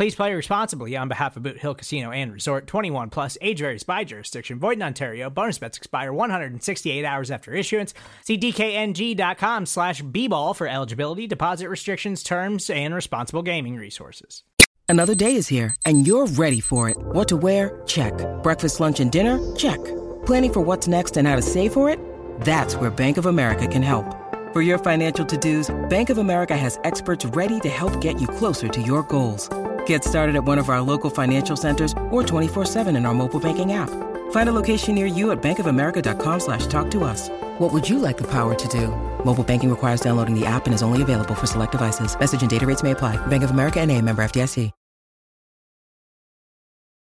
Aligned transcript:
Please 0.00 0.14
play 0.14 0.32
responsibly 0.32 0.96
on 0.96 1.08
behalf 1.08 1.36
of 1.36 1.42
Boot 1.42 1.58
Hill 1.58 1.74
Casino 1.74 2.10
and 2.10 2.32
Resort 2.32 2.66
21 2.66 3.10
plus 3.10 3.36
age 3.42 3.58
varies 3.58 3.82
by 3.82 4.02
jurisdiction. 4.02 4.58
Void 4.58 4.78
in 4.78 4.82
Ontario. 4.82 5.28
Bonus 5.28 5.58
bets 5.58 5.76
expire 5.76 6.10
168 6.10 7.04
hours 7.04 7.30
after 7.30 7.52
issuance. 7.52 7.92
See 8.24 8.38
DKNG.com 8.38 9.66
slash 9.66 10.00
B-ball 10.00 10.54
for 10.54 10.66
eligibility, 10.66 11.26
deposit 11.26 11.68
restrictions, 11.68 12.22
terms, 12.22 12.70
and 12.70 12.94
responsible 12.94 13.42
gaming 13.42 13.76
resources. 13.76 14.42
Another 14.88 15.14
day 15.14 15.34
is 15.34 15.48
here 15.48 15.76
and 15.84 16.06
you're 16.06 16.26
ready 16.26 16.60
for 16.60 16.88
it. 16.88 16.96
What 16.98 17.28
to 17.28 17.36
wear? 17.36 17.82
Check. 17.84 18.14
Breakfast, 18.42 18.80
lunch, 18.80 19.00
and 19.00 19.12
dinner? 19.12 19.36
Check. 19.54 19.84
Planning 20.24 20.52
for 20.54 20.60
what's 20.62 20.88
next 20.88 21.18
and 21.18 21.28
how 21.28 21.36
to 21.36 21.42
save 21.42 21.74
for 21.74 21.90
it? 21.90 22.00
That's 22.40 22.74
where 22.74 22.90
Bank 22.90 23.18
of 23.18 23.26
America 23.26 23.66
can 23.66 23.82
help. 23.82 24.16
For 24.54 24.62
your 24.62 24.78
financial 24.78 25.26
to-dos, 25.26 25.68
Bank 25.90 26.08
of 26.08 26.16
America 26.16 26.56
has 26.56 26.80
experts 26.84 27.26
ready 27.26 27.60
to 27.60 27.68
help 27.68 28.00
get 28.00 28.18
you 28.18 28.26
closer 28.26 28.66
to 28.66 28.80
your 28.80 29.02
goals. 29.02 29.50
Get 29.86 30.02
started 30.02 30.34
at 30.34 30.42
one 30.42 30.58
of 30.58 30.68
our 30.68 30.80
local 30.80 31.10
financial 31.10 31.56
centers 31.56 31.92
or 32.10 32.24
24-7 32.24 32.96
in 32.96 33.06
our 33.06 33.14
mobile 33.14 33.38
banking 33.38 33.74
app. 33.74 33.90
Find 34.32 34.48
a 34.48 34.52
location 34.52 34.96
near 34.96 35.06
you 35.06 35.30
at 35.30 35.40
bankofamerica.com 35.40 36.40
slash 36.40 36.66
talk 36.66 36.90
to 36.90 37.04
us. 37.04 37.28
What 37.58 37.72
would 37.72 37.88
you 37.88 38.00
like 38.00 38.18
the 38.18 38.26
power 38.26 38.56
to 38.56 38.68
do? 38.68 38.88
Mobile 39.24 39.44
banking 39.44 39.70
requires 39.70 40.00
downloading 40.00 40.34
the 40.34 40.46
app 40.46 40.66
and 40.66 40.74
is 40.74 40.82
only 40.82 41.02
available 41.02 41.36
for 41.36 41.46
select 41.46 41.70
devices. 41.70 42.18
Message 42.18 42.40
and 42.40 42.50
data 42.50 42.66
rates 42.66 42.82
may 42.82 42.90
apply. 42.90 43.24
Bank 43.28 43.44
of 43.44 43.52
America 43.52 43.80
and 43.80 43.92
a 43.92 44.02
member 44.02 44.24
FDIC. 44.24 44.72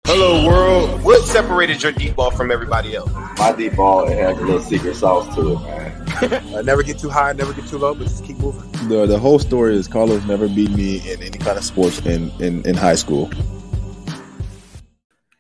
Hello 0.08 0.48
world. 0.48 1.04
What 1.04 1.26
separated 1.26 1.84
your 1.84 1.92
deep 1.92 2.16
ball 2.16 2.32
from 2.32 2.50
everybody 2.50 2.96
else? 2.96 3.12
My 3.38 3.52
deep 3.52 3.76
ball 3.76 4.08
it 4.08 4.18
has 4.18 4.38
a 4.38 4.42
little 4.42 4.62
secret 4.62 4.96
sauce 4.96 5.36
to 5.36 5.52
it, 5.52 5.60
man. 5.64 5.97
Uh, 6.22 6.62
never 6.64 6.82
get 6.84 6.98
too 6.98 7.10
high, 7.10 7.32
never 7.34 7.54
get 7.54 7.68
too 7.68 7.78
low, 7.78 7.94
but 7.94 8.06
just 8.06 8.24
keep 8.24 8.38
moving. 8.38 8.70
The 8.90 9.06
the 9.06 9.20
whole 9.20 9.40
story 9.40 9.76
is 9.76 9.88
Carlos 9.88 10.26
never 10.26 10.48
beat 10.48 10.72
me 10.72 10.98
in 11.12 11.22
any 11.22 11.38
kind 11.38 11.58
of 11.58 11.64
sports 11.64 12.00
in, 12.06 12.32
in, 12.42 12.66
in 12.66 12.76
high 12.76 12.96
school. 12.96 13.30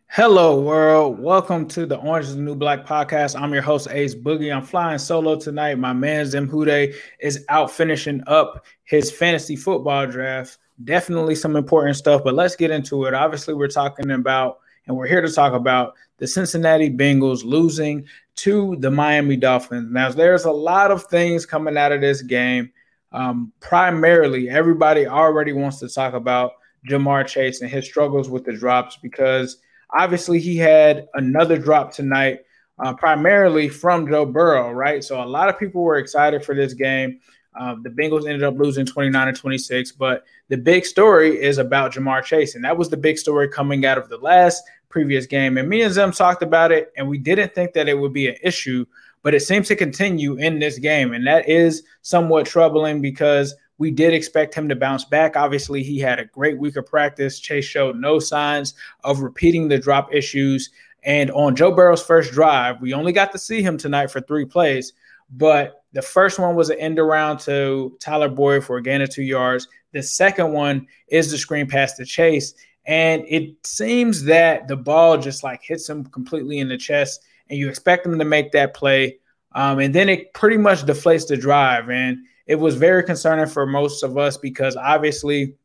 Hello, 0.08 0.60
world. 0.60 1.20
Welcome 1.20 1.68
to 1.70 1.86
the 1.86 1.98
Orange 1.98 2.26
is 2.26 2.36
the 2.36 2.42
New 2.42 2.56
Black 2.56 2.86
podcast. 2.86 3.40
I'm 3.40 3.54
your 3.54 3.62
host, 3.62 3.88
Ace 3.92 4.16
Boogie. 4.16 4.56
I'm 4.56 4.64
flying 4.64 4.98
solo 4.98 5.36
tonight. 5.36 5.80
My 5.80 5.94
man, 5.94 6.26
Zim 6.26 6.50
Hude, 6.50 6.94
is 7.20 7.46
out 7.50 7.72
finishing 7.72 8.24
up 8.28 8.66
his 8.84 9.12
fantasy 9.12 9.56
football 9.56 10.08
draft. 10.08 10.58
Definitely 10.84 11.36
some 11.36 11.56
important 11.56 11.98
stuff, 11.98 12.24
but 12.24 12.34
let's 12.34 12.56
get 12.56 12.72
into 12.72 13.06
it. 13.06 13.14
Obviously, 13.14 13.54
we're 13.54 13.68
talking 13.68 14.12
about, 14.12 14.60
and 14.88 14.98
we're 14.98 15.08
here 15.08 15.22
to 15.22 15.32
talk 15.32 15.54
about 15.54 15.94
the 16.18 16.28
Cincinnati 16.28 16.90
Bengals 16.90 17.44
losing 17.44 18.06
to 18.38 18.76
the 18.80 18.92
Miami 18.92 19.36
Dolphins. 19.36 19.92
Now, 19.92 20.12
there's 20.12 20.46
a 20.46 20.52
lot 20.52 20.92
of 20.92 21.04
things 21.06 21.46
coming 21.46 21.78
out 21.78 21.92
of 21.92 22.02
this 22.02 22.22
game. 22.22 22.72
Um, 23.12 23.52
primarily, 23.60 24.50
everybody 24.50 25.08
already 25.08 25.54
wants 25.54 25.80
to 25.80 25.90
talk 25.90 26.14
about 26.14 26.54
Ja'Marr 26.88 27.26
Chase 27.28 27.62
and 27.62 27.70
his 27.70 27.86
struggles 27.86 28.30
with 28.30 28.46
the 28.46 28.54
drops 28.54 28.98
because 28.98 29.58
obviously 29.92 30.40
he 30.40 30.56
had 30.56 31.08
another 31.16 31.58
drop 31.58 31.92
tonight, 31.92 32.40
uh, 32.80 32.94
primarily 32.94 33.70
from 33.70 34.08
Joe 34.08 34.26
Burrow, 34.26 34.72
right? 34.72 35.04
So 35.04 35.22
a 35.22 35.26
lot 35.26 35.50
of 35.50 35.58
people 35.58 35.82
were 35.82 35.98
excited 35.98 36.44
for 36.46 36.54
this 36.54 36.74
game. 36.74 37.20
Um, 37.60 37.82
the 37.82 37.90
Bengals 37.90 38.26
ended 38.26 38.44
up 38.44 38.58
losing 38.58 38.86
29 38.86 39.34
to 39.34 39.40
26, 39.40 39.94
but 39.94 40.26
the 40.50 40.58
big 40.58 40.86
story 40.86 41.42
is 41.42 41.58
about 41.58 41.94
Ja'Marr 41.94 42.24
Chase, 42.24 42.54
and 42.54 42.64
that 42.64 42.78
was 42.78 42.90
the 42.90 42.98
big 42.98 43.18
story 43.18 43.50
coming 43.50 43.86
out 43.86 43.98
of 43.98 44.10
the 44.10 44.18
last 44.18 44.62
previous 44.90 45.26
game. 45.26 45.58
And 45.58 45.68
me 45.68 45.82
and 45.82 45.94
Zim 45.94 46.12
talked 46.12 46.44
about 46.44 46.72
it, 46.72 46.92
and 46.98 47.08
we 47.08 47.18
didn't 47.18 47.54
think 47.54 47.74
that 47.74 47.88
it 47.88 47.98
would 47.98 48.14
be 48.14 48.28
an 48.28 48.36
issue, 48.44 48.86
but 49.24 49.34
it 49.34 49.42
seems 49.42 49.68
to 49.68 49.76
continue 49.76 50.36
in 50.38 50.60
this 50.60 50.80
game, 50.80 51.14
and 51.14 51.26
that 51.28 51.48
is 51.50 51.84
somewhat 52.02 52.46
troubling 52.46 53.02
because 53.02 53.56
we 53.78 53.92
did 53.92 54.14
expect 54.14 54.56
him 54.56 54.68
to 54.70 54.76
bounce 54.76 55.06
back. 55.06 55.36
Obviously, 55.36 55.84
he 55.84 56.00
had 56.00 56.20
a 56.20 56.26
great 56.26 56.58
week 56.58 56.76
of 56.78 56.86
practice. 56.86 57.40
Chase 57.40 57.66
showed 57.66 57.96
no 57.96 58.20
signs 58.20 58.74
of 59.04 59.20
repeating 59.20 59.68
the 59.68 59.78
drop 59.78 60.14
issues. 60.14 60.72
And 61.04 61.30
on 61.32 61.56
Joe 61.56 61.72
Burrow's 61.72 62.02
first 62.02 62.34
drive, 62.34 62.82
we 62.82 62.94
only 62.94 63.12
got 63.12 63.32
to 63.32 63.38
see 63.38 63.62
him 63.62 63.78
tonight 63.78 64.10
for 64.10 64.20
three 64.22 64.46
plays, 64.46 64.94
but 65.32 65.84
the 65.94 66.02
first 66.02 66.40
one 66.40 66.56
was 66.56 66.70
an 66.70 66.80
end 66.80 67.00
around 67.00 67.40
to 67.40 67.96
Tyler 68.00 68.30
Boyd 68.30 68.64
for 68.64 68.78
a 68.78 68.84
gain 68.84 69.02
of 69.02 69.10
two 69.10 69.24
yards. 69.24 69.68
The 69.92 70.04
second 70.04 70.52
one 70.52 70.88
is 71.08 71.32
the 71.32 71.38
screen 71.38 71.68
pass 71.68 71.94
to 71.94 72.06
Chase. 72.06 72.54
And 72.88 73.26
it 73.28 73.68
seems 73.68 74.24
that 74.24 74.70
the 74.70 74.78
ball 74.78 75.18
just 75.18 75.44
like 75.44 75.62
hits 75.62 75.88
him 75.90 76.06
completely 76.06 76.60
in 76.60 76.70
the 76.70 76.78
chest, 76.78 77.22
and 77.50 77.60
you 77.60 77.70
expect 77.70 78.06
him 78.06 78.18
to 78.18 78.26
make 78.26 78.54
that 78.54 78.74
play. 78.74 79.20
Um, 79.54 79.80
and 79.80 79.94
then 79.94 80.08
it 80.08 80.34
pretty 80.34 80.58
much 80.58 80.84
deflates 80.84 81.28
the 81.28 81.36
drive. 81.36 81.90
And 81.90 82.20
it 82.46 82.56
was 82.56 82.76
very 82.76 83.04
concerning 83.04 83.48
for 83.48 83.66
most 83.66 84.04
of 84.04 84.18
us 84.18 84.38
because 84.38 84.76
obviously 84.78 85.56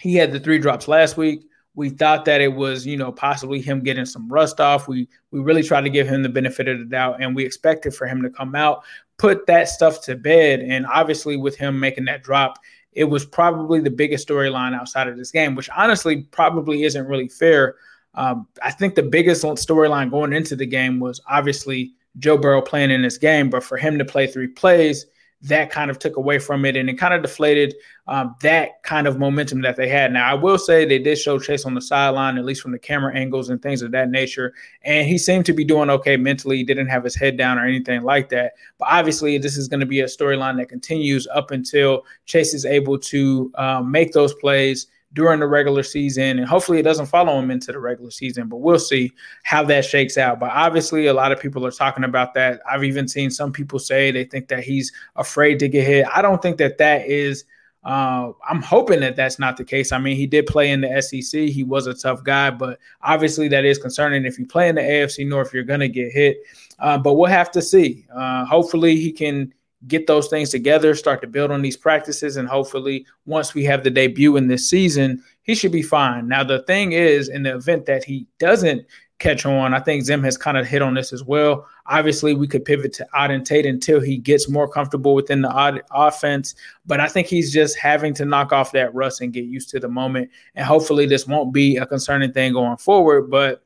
he 0.00 0.14
had 0.14 0.32
the 0.32 0.40
three 0.40 0.58
drops 0.58 0.88
last 0.88 1.16
week. 1.16 1.44
We 1.74 1.90
thought 1.90 2.24
that 2.24 2.40
it 2.40 2.52
was, 2.52 2.84
you 2.84 2.96
know, 2.96 3.12
possibly 3.12 3.60
him 3.60 3.80
getting 3.80 4.04
some 4.04 4.28
rust 4.28 4.60
off. 4.60 4.88
We 4.88 5.08
we 5.30 5.40
really 5.40 5.62
tried 5.62 5.82
to 5.82 5.90
give 5.90 6.08
him 6.08 6.22
the 6.22 6.28
benefit 6.28 6.66
of 6.66 6.80
the 6.80 6.84
doubt, 6.84 7.22
and 7.22 7.36
we 7.36 7.44
expected 7.44 7.94
for 7.94 8.06
him 8.06 8.20
to 8.22 8.30
come 8.30 8.56
out, 8.56 8.82
put 9.16 9.46
that 9.46 9.68
stuff 9.68 10.02
to 10.02 10.16
bed, 10.16 10.60
and 10.60 10.86
obviously 10.86 11.36
with 11.36 11.56
him 11.56 11.78
making 11.78 12.06
that 12.06 12.24
drop, 12.24 12.58
it 12.98 13.04
was 13.04 13.24
probably 13.24 13.78
the 13.78 13.90
biggest 13.90 14.26
storyline 14.26 14.74
outside 14.74 15.06
of 15.06 15.16
this 15.16 15.30
game, 15.30 15.54
which 15.54 15.70
honestly 15.70 16.22
probably 16.32 16.82
isn't 16.82 17.06
really 17.06 17.28
fair. 17.28 17.76
Um, 18.14 18.48
I 18.60 18.72
think 18.72 18.96
the 18.96 19.04
biggest 19.04 19.44
storyline 19.44 20.10
going 20.10 20.32
into 20.32 20.56
the 20.56 20.66
game 20.66 20.98
was 20.98 21.20
obviously 21.30 21.92
Joe 22.18 22.36
Burrow 22.36 22.60
playing 22.60 22.90
in 22.90 23.02
this 23.02 23.16
game, 23.16 23.50
but 23.50 23.62
for 23.62 23.76
him 23.76 23.98
to 23.98 24.04
play 24.04 24.26
three 24.26 24.48
plays 24.48 25.06
that 25.42 25.70
kind 25.70 25.90
of 25.90 25.98
took 25.98 26.16
away 26.16 26.38
from 26.38 26.64
it 26.64 26.76
and 26.76 26.90
it 26.90 26.94
kind 26.94 27.14
of 27.14 27.22
deflated 27.22 27.74
um, 28.08 28.34
that 28.42 28.82
kind 28.82 29.06
of 29.06 29.18
momentum 29.18 29.60
that 29.62 29.76
they 29.76 29.88
had. 29.88 30.12
Now, 30.12 30.28
I 30.28 30.34
will 30.34 30.58
say 30.58 30.84
they 30.84 30.98
did 30.98 31.16
show 31.16 31.38
Chase 31.38 31.64
on 31.64 31.74
the 31.74 31.80
sideline, 31.80 32.38
at 32.38 32.44
least 32.44 32.60
from 32.60 32.72
the 32.72 32.78
camera 32.78 33.14
angles 33.14 33.48
and 33.48 33.62
things 33.62 33.82
of 33.82 33.92
that 33.92 34.10
nature. 34.10 34.52
And 34.82 35.06
he 35.06 35.16
seemed 35.16 35.46
to 35.46 35.52
be 35.52 35.64
doing 35.64 35.90
okay 35.90 36.16
mentally. 36.16 36.56
He 36.56 36.64
didn't 36.64 36.88
have 36.88 37.04
his 37.04 37.14
head 37.14 37.36
down 37.36 37.58
or 37.58 37.66
anything 37.66 38.02
like 38.02 38.30
that. 38.30 38.54
But 38.78 38.88
obviously, 38.90 39.38
this 39.38 39.56
is 39.56 39.68
going 39.68 39.80
to 39.80 39.86
be 39.86 40.00
a 40.00 40.06
storyline 40.06 40.56
that 40.56 40.68
continues 40.68 41.28
up 41.28 41.50
until 41.50 42.04
Chase 42.26 42.54
is 42.54 42.64
able 42.64 42.98
to 42.98 43.52
um, 43.56 43.90
make 43.90 44.12
those 44.12 44.34
plays 44.34 44.88
during 45.12 45.40
the 45.40 45.46
regular 45.46 45.82
season. 45.82 46.38
And 46.38 46.46
hopefully 46.46 46.78
it 46.78 46.82
doesn't 46.82 47.06
follow 47.06 47.38
him 47.38 47.50
into 47.50 47.72
the 47.72 47.78
regular 47.78 48.10
season, 48.10 48.48
but 48.48 48.58
we'll 48.58 48.78
see 48.78 49.12
how 49.42 49.64
that 49.64 49.84
shakes 49.84 50.18
out. 50.18 50.38
But 50.38 50.50
obviously, 50.50 51.06
a 51.06 51.14
lot 51.14 51.32
of 51.32 51.40
people 51.40 51.64
are 51.66 51.70
talking 51.70 52.04
about 52.04 52.34
that. 52.34 52.60
I've 52.70 52.84
even 52.84 53.08
seen 53.08 53.30
some 53.30 53.52
people 53.52 53.78
say 53.78 54.10
they 54.10 54.24
think 54.24 54.48
that 54.48 54.64
he's 54.64 54.92
afraid 55.16 55.58
to 55.60 55.68
get 55.68 55.86
hit. 55.86 56.06
I 56.14 56.22
don't 56.22 56.42
think 56.42 56.58
that 56.58 56.78
that 56.78 57.06
is. 57.06 57.44
Uh, 57.84 58.32
I'm 58.46 58.60
hoping 58.60 59.00
that 59.00 59.16
that's 59.16 59.38
not 59.38 59.56
the 59.56 59.64
case. 59.64 59.92
I 59.92 59.98
mean, 59.98 60.16
he 60.16 60.26
did 60.26 60.46
play 60.46 60.70
in 60.70 60.82
the 60.82 61.00
SEC. 61.00 61.42
He 61.42 61.64
was 61.64 61.86
a 61.86 61.94
tough 61.94 62.22
guy, 62.22 62.50
but 62.50 62.78
obviously 63.02 63.48
that 63.48 63.64
is 63.64 63.78
concerning. 63.78 64.26
If 64.26 64.38
you 64.38 64.46
play 64.46 64.68
in 64.68 64.74
the 64.74 64.82
AFC 64.82 65.26
North, 65.26 65.54
you're 65.54 65.62
going 65.62 65.80
to 65.80 65.88
get 65.88 66.12
hit. 66.12 66.38
Uh, 66.80 66.98
but 66.98 67.14
we'll 67.14 67.30
have 67.30 67.50
to 67.52 67.62
see. 67.62 68.04
Uh, 68.14 68.44
hopefully, 68.44 68.96
he 68.96 69.10
can 69.10 69.54
get 69.86 70.06
those 70.06 70.28
things 70.28 70.50
together, 70.50 70.94
start 70.94 71.20
to 71.20 71.28
build 71.28 71.50
on 71.50 71.62
these 71.62 71.76
practices, 71.76 72.36
and 72.36 72.48
hopefully, 72.48 73.06
once 73.26 73.54
we 73.54 73.64
have 73.64 73.84
the 73.84 73.90
debut 73.90 74.36
in 74.36 74.48
this 74.48 74.68
season, 74.68 75.22
he 75.42 75.54
should 75.54 75.72
be 75.72 75.82
fine. 75.82 76.26
Now, 76.26 76.42
the 76.42 76.62
thing 76.62 76.92
is, 76.92 77.28
in 77.28 77.44
the 77.44 77.54
event 77.54 77.86
that 77.86 78.02
he 78.02 78.26
doesn't 78.38 78.84
catch 79.20 79.46
on, 79.46 79.74
I 79.74 79.80
think 79.80 80.04
Zim 80.04 80.22
has 80.24 80.36
kind 80.36 80.56
of 80.56 80.66
hit 80.66 80.82
on 80.82 80.94
this 80.94 81.12
as 81.12 81.22
well. 81.22 81.66
Obviously, 81.86 82.34
we 82.34 82.48
could 82.48 82.64
pivot 82.64 82.92
to 82.94 83.06
Auden 83.14 83.44
Tate 83.44 83.66
until 83.66 84.00
he 84.00 84.18
gets 84.18 84.48
more 84.48 84.68
comfortable 84.68 85.14
within 85.14 85.42
the 85.42 85.50
odd 85.50 85.82
offense, 85.92 86.56
but 86.84 87.00
I 87.00 87.06
think 87.06 87.28
he's 87.28 87.52
just 87.52 87.78
having 87.78 88.14
to 88.14 88.24
knock 88.24 88.52
off 88.52 88.72
that 88.72 88.94
rust 88.94 89.20
and 89.20 89.32
get 89.32 89.44
used 89.44 89.70
to 89.70 89.80
the 89.80 89.88
moment. 89.88 90.30
And 90.56 90.66
hopefully, 90.66 91.06
this 91.06 91.26
won't 91.26 91.52
be 91.52 91.76
a 91.76 91.86
concerning 91.86 92.32
thing 92.32 92.52
going 92.52 92.78
forward, 92.78 93.30
but 93.30 93.62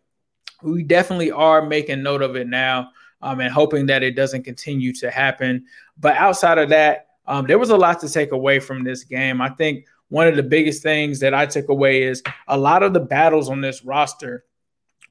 we 0.62 0.82
definitely 0.82 1.30
are 1.30 1.64
making 1.64 2.02
note 2.02 2.22
of 2.22 2.36
it 2.36 2.46
now 2.46 2.90
um, 3.22 3.40
and 3.40 3.52
hoping 3.52 3.86
that 3.86 4.02
it 4.02 4.16
doesn't 4.16 4.42
continue 4.42 4.92
to 4.94 5.10
happen. 5.10 5.64
But 5.98 6.16
outside 6.16 6.58
of 6.58 6.69
that, 6.70 7.08
um, 7.26 7.46
there 7.46 7.58
was 7.58 7.70
a 7.70 7.76
lot 7.76 8.00
to 8.00 8.08
take 8.08 8.32
away 8.32 8.58
from 8.58 8.84
this 8.84 9.04
game. 9.04 9.40
I 9.40 9.50
think 9.50 9.86
one 10.08 10.26
of 10.26 10.36
the 10.36 10.42
biggest 10.42 10.82
things 10.82 11.20
that 11.20 11.32
I 11.32 11.46
took 11.46 11.69
away 11.69 12.02
is 12.02 12.22
a 12.48 12.58
lot 12.58 12.82
of 12.82 12.92
the 12.92 13.00
battles 13.00 13.48
on 13.48 13.60
this 13.60 13.84
roster 13.84 14.44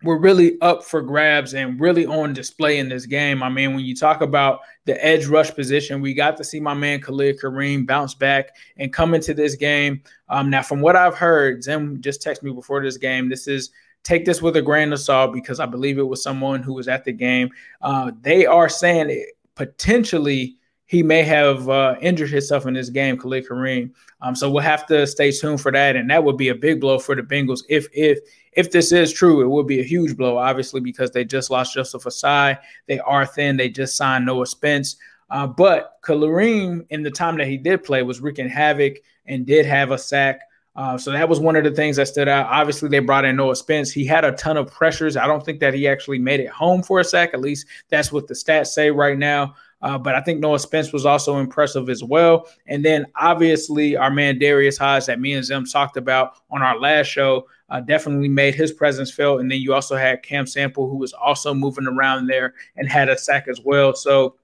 were 0.04 0.18
really 0.18 0.60
up 0.62 0.84
for 0.84 1.02
grabs 1.02 1.54
and 1.54 1.80
really 1.80 2.06
on 2.06 2.34
display 2.34 2.80
in 2.80 2.90
this 2.90 3.06
game. 3.06 3.44
I 3.44 3.50
mean, 3.50 3.76
when 3.76 3.86
you 3.86 3.96
talk 3.96 4.22
about 4.22 4.62
the 4.86 5.04
edge 5.04 5.28
rush 5.28 5.54
position, 5.54 6.02
we 6.02 6.14
got 6.14 6.38
to 6.38 6.44
see 6.44 6.60
my 6.60 6.74
man 6.74 7.02
Khalid 7.02 7.40
Kareem 7.40 7.86
bounce 7.86 8.14
back 8.14 8.56
and 8.78 8.92
come 8.92 9.14
into 9.14 9.34
this 9.34 9.56
game. 9.56 10.02
Um, 10.28 10.50
now, 10.50 10.64
from 10.64 10.82
what 10.82 10.96
I've 10.96 11.16
heard, 11.16 11.64
Zim 11.64 12.02
just 12.02 12.24
texted 12.24 12.44
me 12.44 12.52
before 12.52 12.84
this 12.84 12.98
game. 12.98 13.30
This 13.30 13.48
is 13.48 13.70
take 14.04 14.26
this 14.26 14.42
with 14.42 14.56
a 14.58 14.62
grain 14.62 14.94
of 14.94 15.00
salt 15.00 15.34
because 15.34 15.60
I 15.60 15.66
believe 15.66 15.98
it 15.98 16.08
was 16.08 16.24
someone 16.24 16.64
who 16.64 16.74
was 16.74 16.88
at 16.88 17.06
the 17.06 17.12
game. 17.12 17.50
Uh, 17.82 18.12
they 18.22 18.46
are 18.46 18.70
saying 18.70 19.10
it 19.10 19.30
potentially 19.56 20.58
he 20.92 21.02
may 21.02 21.24
have 21.24 21.70
uh, 21.70 21.96
injured 22.02 22.32
himself 22.32 22.66
in 22.66 22.74
this 22.74 22.90
game, 22.90 23.18
Khalid 23.18 23.48
Kareem. 23.48 23.92
Um, 24.22 24.36
so 24.36 24.52
we'll 24.52 24.62
have 24.62 24.86
to 24.88 25.08
stay 25.08 25.32
tuned 25.32 25.62
for 25.62 25.72
that, 25.72 25.96
and 25.96 26.10
that 26.10 26.22
would 26.22 26.36
be 26.36 26.50
a 26.50 26.56
big 26.56 26.82
blow 26.82 27.00
for 27.00 27.16
the 27.16 27.22
Bengals 27.22 27.62
if 27.70 27.88
if 27.94 28.20
if 28.52 28.72
this 28.72 28.92
is 28.92 29.14
true. 29.14 29.42
It 29.42 29.48
would 29.48 29.68
be 29.68 29.80
a 29.80 29.86
huge 29.86 30.18
blow, 30.18 30.38
obviously, 30.38 30.82
because 30.82 31.12
they 31.12 31.24
just 31.24 31.50
lost 31.50 31.76
Joseph 31.76 32.04
Ossai. 32.04 32.58
They 32.88 33.00
are 33.00 33.26
thin. 33.26 33.56
They 33.56 33.70
just 33.70 33.96
signed 33.96 34.26
Noah 34.26 34.46
Spence. 34.46 34.98
Uh, 35.30 35.48
but 35.48 35.94
Kareem, 36.04 36.86
in 36.90 37.04
the 37.04 37.12
time 37.12 37.38
that 37.38 37.48
he 37.48 37.56
did 37.56 37.86
play, 37.86 38.04
was 38.04 38.20
wreaking 38.20 38.50
havoc 38.50 38.98
and 39.26 39.46
did 39.46 39.66
have 39.66 39.92
a 39.92 39.98
sack. 39.98 40.42
Uh, 40.76 40.98
so 40.98 41.12
that 41.12 41.28
was 41.28 41.40
one 41.40 41.56
of 41.56 41.64
the 41.64 41.72
things 41.72 41.98
that 41.98 42.08
stood 42.08 42.30
out. 42.30 42.48
Obviously, 42.48 42.88
they 42.88 43.00
brought 43.00 43.26
in 43.26 43.36
Noah 43.36 43.56
Spence. 43.56 43.92
He 43.92 44.06
had 44.06 44.24
a 44.24 44.32
ton 44.34 44.56
of 44.56 44.72
pressures. 44.72 45.18
I 45.18 45.28
don't 45.28 45.44
think 45.44 45.60
that 45.60 45.74
he 45.74 45.88
actually 45.88 46.20
made 46.20 46.40
it 46.40 46.50
home 46.50 46.82
for 46.82 47.00
a 47.00 47.04
sack. 47.04 47.32
At 47.34 47.42
least 47.42 47.68
that's 47.90 48.12
what 48.12 48.28
the 48.28 48.34
stats 48.34 48.68
say 48.68 48.90
right 48.90 49.18
now. 49.18 49.56
Uh, 49.82 49.98
but 49.98 50.16
I 50.16 50.22
think 50.22 50.40
Noah 50.40 50.60
Spence 50.60 50.94
was 50.94 51.06
also 51.06 51.40
impressive 51.40 51.90
as 51.90 52.04
well. 52.04 52.48
And 52.68 52.86
then 52.86 53.06
obviously 53.16 53.98
our 53.98 54.12
man 54.12 54.38
Darius 54.38 54.78
Hodge 54.78 55.08
that 55.08 55.20
me 55.20 55.34
and 55.34 55.44
Zim 55.44 55.66
talked 55.66 55.98
about 55.98 56.36
on 56.52 56.62
our 56.62 56.80
last 56.80 57.08
show 57.08 57.48
uh, 57.70 57.82
definitely 57.82 58.28
made 58.28 58.54
his 58.54 58.72
presence 58.72 59.12
felt. 59.12 59.40
And 59.40 59.50
then 59.50 59.60
you 59.60 59.74
also 59.74 59.96
had 59.96 60.24
Cam 60.24 60.46
Sample 60.46 60.88
who 60.88 60.98
was 60.98 61.14
also 61.14 61.54
moving 61.54 61.88
around 61.88 62.28
there 62.28 62.54
and 62.76 62.88
had 62.88 63.10
a 63.10 63.18
sack 63.18 63.48
as 63.48 63.60
well. 63.62 63.96
So 63.96 64.36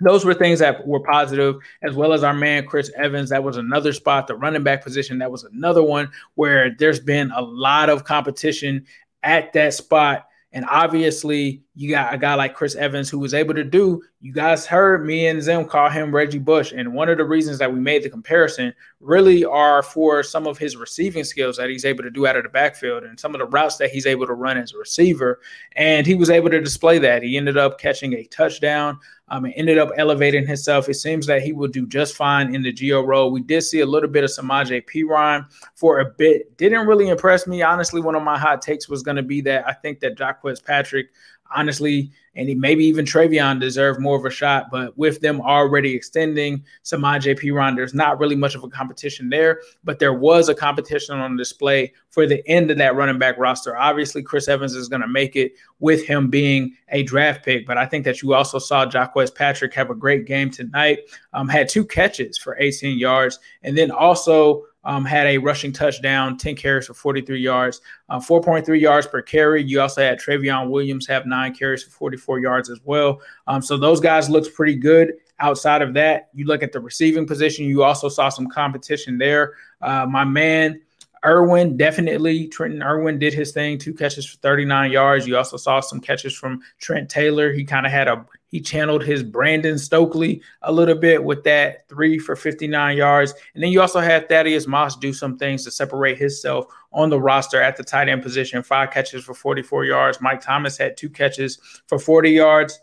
those 0.00 0.24
were 0.24 0.34
things 0.34 0.58
that 0.60 0.86
were 0.86 1.00
positive, 1.00 1.56
as 1.82 1.94
well 1.94 2.12
as 2.12 2.24
our 2.24 2.34
man 2.34 2.66
Chris 2.66 2.90
Evans. 2.96 3.30
That 3.30 3.44
was 3.44 3.56
another 3.56 3.92
spot, 3.92 4.26
the 4.26 4.34
running 4.34 4.62
back 4.62 4.82
position. 4.82 5.18
That 5.18 5.30
was 5.30 5.44
another 5.44 5.82
one 5.82 6.10
where 6.34 6.74
there's 6.78 7.00
been 7.00 7.30
a 7.32 7.42
lot 7.42 7.90
of 7.90 8.04
competition 8.04 8.86
at 9.22 9.52
that 9.52 9.74
spot 9.74 10.26
and 10.52 10.64
obviously, 10.68 11.62
you 11.76 11.90
got 11.90 12.12
a 12.12 12.18
guy 12.18 12.34
like 12.34 12.56
Chris 12.56 12.74
Evans 12.74 13.08
who 13.08 13.20
was 13.20 13.34
able 13.34 13.54
to 13.54 13.62
do. 13.62 14.02
You 14.20 14.32
guys 14.32 14.66
heard 14.66 15.06
me 15.06 15.28
and 15.28 15.40
Zim 15.40 15.64
call 15.64 15.88
him 15.88 16.12
Reggie 16.12 16.40
Bush. 16.40 16.72
And 16.72 16.92
one 16.92 17.08
of 17.08 17.18
the 17.18 17.24
reasons 17.24 17.58
that 17.58 17.72
we 17.72 17.78
made 17.78 18.02
the 18.02 18.10
comparison 18.10 18.74
really 18.98 19.44
are 19.44 19.80
for 19.80 20.24
some 20.24 20.48
of 20.48 20.58
his 20.58 20.76
receiving 20.76 21.22
skills 21.22 21.56
that 21.56 21.70
he's 21.70 21.84
able 21.84 22.02
to 22.02 22.10
do 22.10 22.26
out 22.26 22.36
of 22.36 22.42
the 22.42 22.48
backfield 22.48 23.04
and 23.04 23.18
some 23.18 23.32
of 23.32 23.38
the 23.38 23.46
routes 23.46 23.76
that 23.76 23.90
he's 23.90 24.06
able 24.06 24.26
to 24.26 24.34
run 24.34 24.58
as 24.58 24.72
a 24.72 24.78
receiver. 24.78 25.40
And 25.76 26.04
he 26.04 26.16
was 26.16 26.30
able 26.30 26.50
to 26.50 26.60
display 26.60 26.98
that. 26.98 27.22
He 27.22 27.36
ended 27.36 27.56
up 27.56 27.78
catching 27.78 28.14
a 28.14 28.24
touchdown 28.24 28.98
um, 29.30 29.44
and 29.44 29.54
ended 29.56 29.78
up 29.78 29.90
elevating 29.96 30.46
himself. 30.46 30.88
It 30.88 30.94
seems 30.94 31.26
that 31.26 31.42
he 31.42 31.52
will 31.52 31.68
do 31.68 31.86
just 31.86 32.16
fine 32.16 32.54
in 32.54 32.62
the 32.62 32.72
Gio 32.72 33.06
role. 33.06 33.30
We 33.30 33.40
did 33.40 33.62
see 33.62 33.80
a 33.80 33.86
little 33.86 34.08
bit 34.08 34.24
of 34.24 34.30
Samaje 34.30 34.84
Perine 34.86 35.46
for 35.74 36.00
a 36.00 36.04
bit. 36.04 36.56
Didn't 36.56 36.86
really 36.86 37.08
impress 37.08 37.46
me. 37.46 37.62
Honestly, 37.62 38.00
one 38.00 38.16
of 38.16 38.22
my 38.22 38.38
hot 38.38 38.60
takes 38.60 38.88
was 38.88 39.02
going 39.02 39.16
to 39.16 39.22
be 39.22 39.40
that 39.42 39.66
I 39.66 39.72
think 39.72 40.00
that 40.00 40.18
Jacques 40.18 40.44
Patrick 40.64 41.10
honestly, 41.54 42.10
and 42.36 42.60
maybe 42.60 42.84
even 42.84 43.04
Trayveon 43.04 43.60
deserved 43.60 44.00
more 44.00 44.16
of 44.16 44.24
a 44.24 44.30
shot. 44.30 44.66
But 44.70 44.96
with 44.96 45.20
them 45.20 45.40
already 45.40 45.94
extending 45.94 46.64
Samaje 46.84 47.38
Perine, 47.38 47.74
there's 47.74 47.94
not 47.94 48.20
really 48.20 48.36
much 48.36 48.54
of 48.54 48.62
a 48.62 48.68
competition 48.68 49.28
there. 49.28 49.60
But 49.82 49.98
there 49.98 50.14
was 50.14 50.48
a 50.48 50.54
competition 50.54 51.18
on 51.18 51.36
display 51.36 51.92
for 52.08 52.26
the 52.26 52.46
end 52.48 52.70
of 52.70 52.78
that 52.78 52.94
running 52.94 53.18
back 53.18 53.36
roster. 53.36 53.76
Obviously, 53.76 54.22
Chris 54.22 54.48
Evans 54.48 54.74
is 54.74 54.88
going 54.88 55.02
to 55.02 55.08
make 55.08 55.34
it 55.34 55.52
with 55.80 56.06
him 56.06 56.30
being 56.30 56.74
a 56.90 57.02
draft 57.02 57.44
pick. 57.44 57.66
But 57.66 57.78
I 57.78 57.86
think 57.86 58.04
that 58.04 58.22
you 58.22 58.32
also 58.34 58.58
saw 58.58 58.88
Jacques 58.88 59.16
Patrick 59.34 59.74
have 59.74 59.90
a 59.90 59.94
great 59.94 60.24
game 60.24 60.50
tonight. 60.50 61.00
Um, 61.32 61.48
had 61.48 61.68
two 61.68 61.84
catches 61.84 62.38
for 62.38 62.56
18 62.58 62.98
yards, 62.98 63.38
and 63.62 63.76
then 63.76 63.90
also 63.90 64.64
um, 64.84 65.04
had 65.04 65.26
a 65.26 65.38
rushing 65.38 65.72
touchdown, 65.72 66.36
10 66.38 66.56
carries 66.56 66.86
for 66.86 66.94
43 66.94 67.40
yards, 67.40 67.80
uh, 68.08 68.18
4.3 68.18 68.80
yards 68.80 69.06
per 69.06 69.22
carry. 69.22 69.62
You 69.62 69.80
also 69.80 70.02
had 70.02 70.18
Trayveon 70.18 70.70
Williams 70.70 71.06
have 71.06 71.26
nine 71.26 71.54
carries 71.54 71.82
for 71.82 71.90
44 71.90 72.40
yards 72.40 72.70
as 72.70 72.80
well. 72.84 73.20
Um, 73.46 73.62
so 73.62 73.76
those 73.76 74.00
guys 74.00 74.30
looked 74.30 74.54
pretty 74.54 74.76
good. 74.76 75.14
Outside 75.38 75.82
of 75.82 75.94
that, 75.94 76.28
you 76.34 76.46
look 76.46 76.62
at 76.62 76.72
the 76.72 76.80
receiving 76.80 77.26
position, 77.26 77.66
you 77.66 77.82
also 77.82 78.08
saw 78.08 78.28
some 78.28 78.46
competition 78.46 79.18
there. 79.18 79.54
Uh, 79.80 80.06
my 80.06 80.24
man, 80.24 80.80
Irwin, 81.24 81.76
definitely. 81.76 82.48
Trenton 82.48 82.82
Irwin 82.82 83.18
did 83.18 83.34
his 83.34 83.52
thing, 83.52 83.78
two 83.78 83.94
catches 83.94 84.26
for 84.26 84.38
39 84.38 84.90
yards. 84.90 85.26
You 85.26 85.36
also 85.36 85.56
saw 85.56 85.80
some 85.80 86.00
catches 86.00 86.34
from 86.34 86.62
Trent 86.78 87.10
Taylor. 87.10 87.52
He 87.52 87.64
kind 87.64 87.86
of 87.86 87.92
had 87.92 88.08
a 88.08 88.24
he 88.50 88.60
channeled 88.60 89.04
his 89.04 89.22
Brandon 89.22 89.78
Stokley 89.78 90.42
a 90.62 90.72
little 90.72 90.96
bit 90.96 91.22
with 91.22 91.44
that 91.44 91.88
three 91.88 92.18
for 92.18 92.34
59 92.34 92.96
yards. 92.96 93.32
And 93.54 93.62
then 93.62 93.70
you 93.70 93.80
also 93.80 94.00
had 94.00 94.28
Thaddeus 94.28 94.66
Moss 94.66 94.96
do 94.96 95.12
some 95.12 95.38
things 95.38 95.62
to 95.64 95.70
separate 95.70 96.18
himself 96.18 96.66
on 96.92 97.10
the 97.10 97.20
roster 97.20 97.62
at 97.62 97.76
the 97.76 97.84
tight 97.84 98.08
end 98.08 98.22
position, 98.22 98.62
five 98.64 98.90
catches 98.90 99.24
for 99.24 99.34
44 99.34 99.84
yards. 99.84 100.20
Mike 100.20 100.40
Thomas 100.40 100.76
had 100.76 100.96
two 100.96 101.08
catches 101.08 101.58
for 101.86 101.98
40 101.98 102.30
yards. 102.30 102.80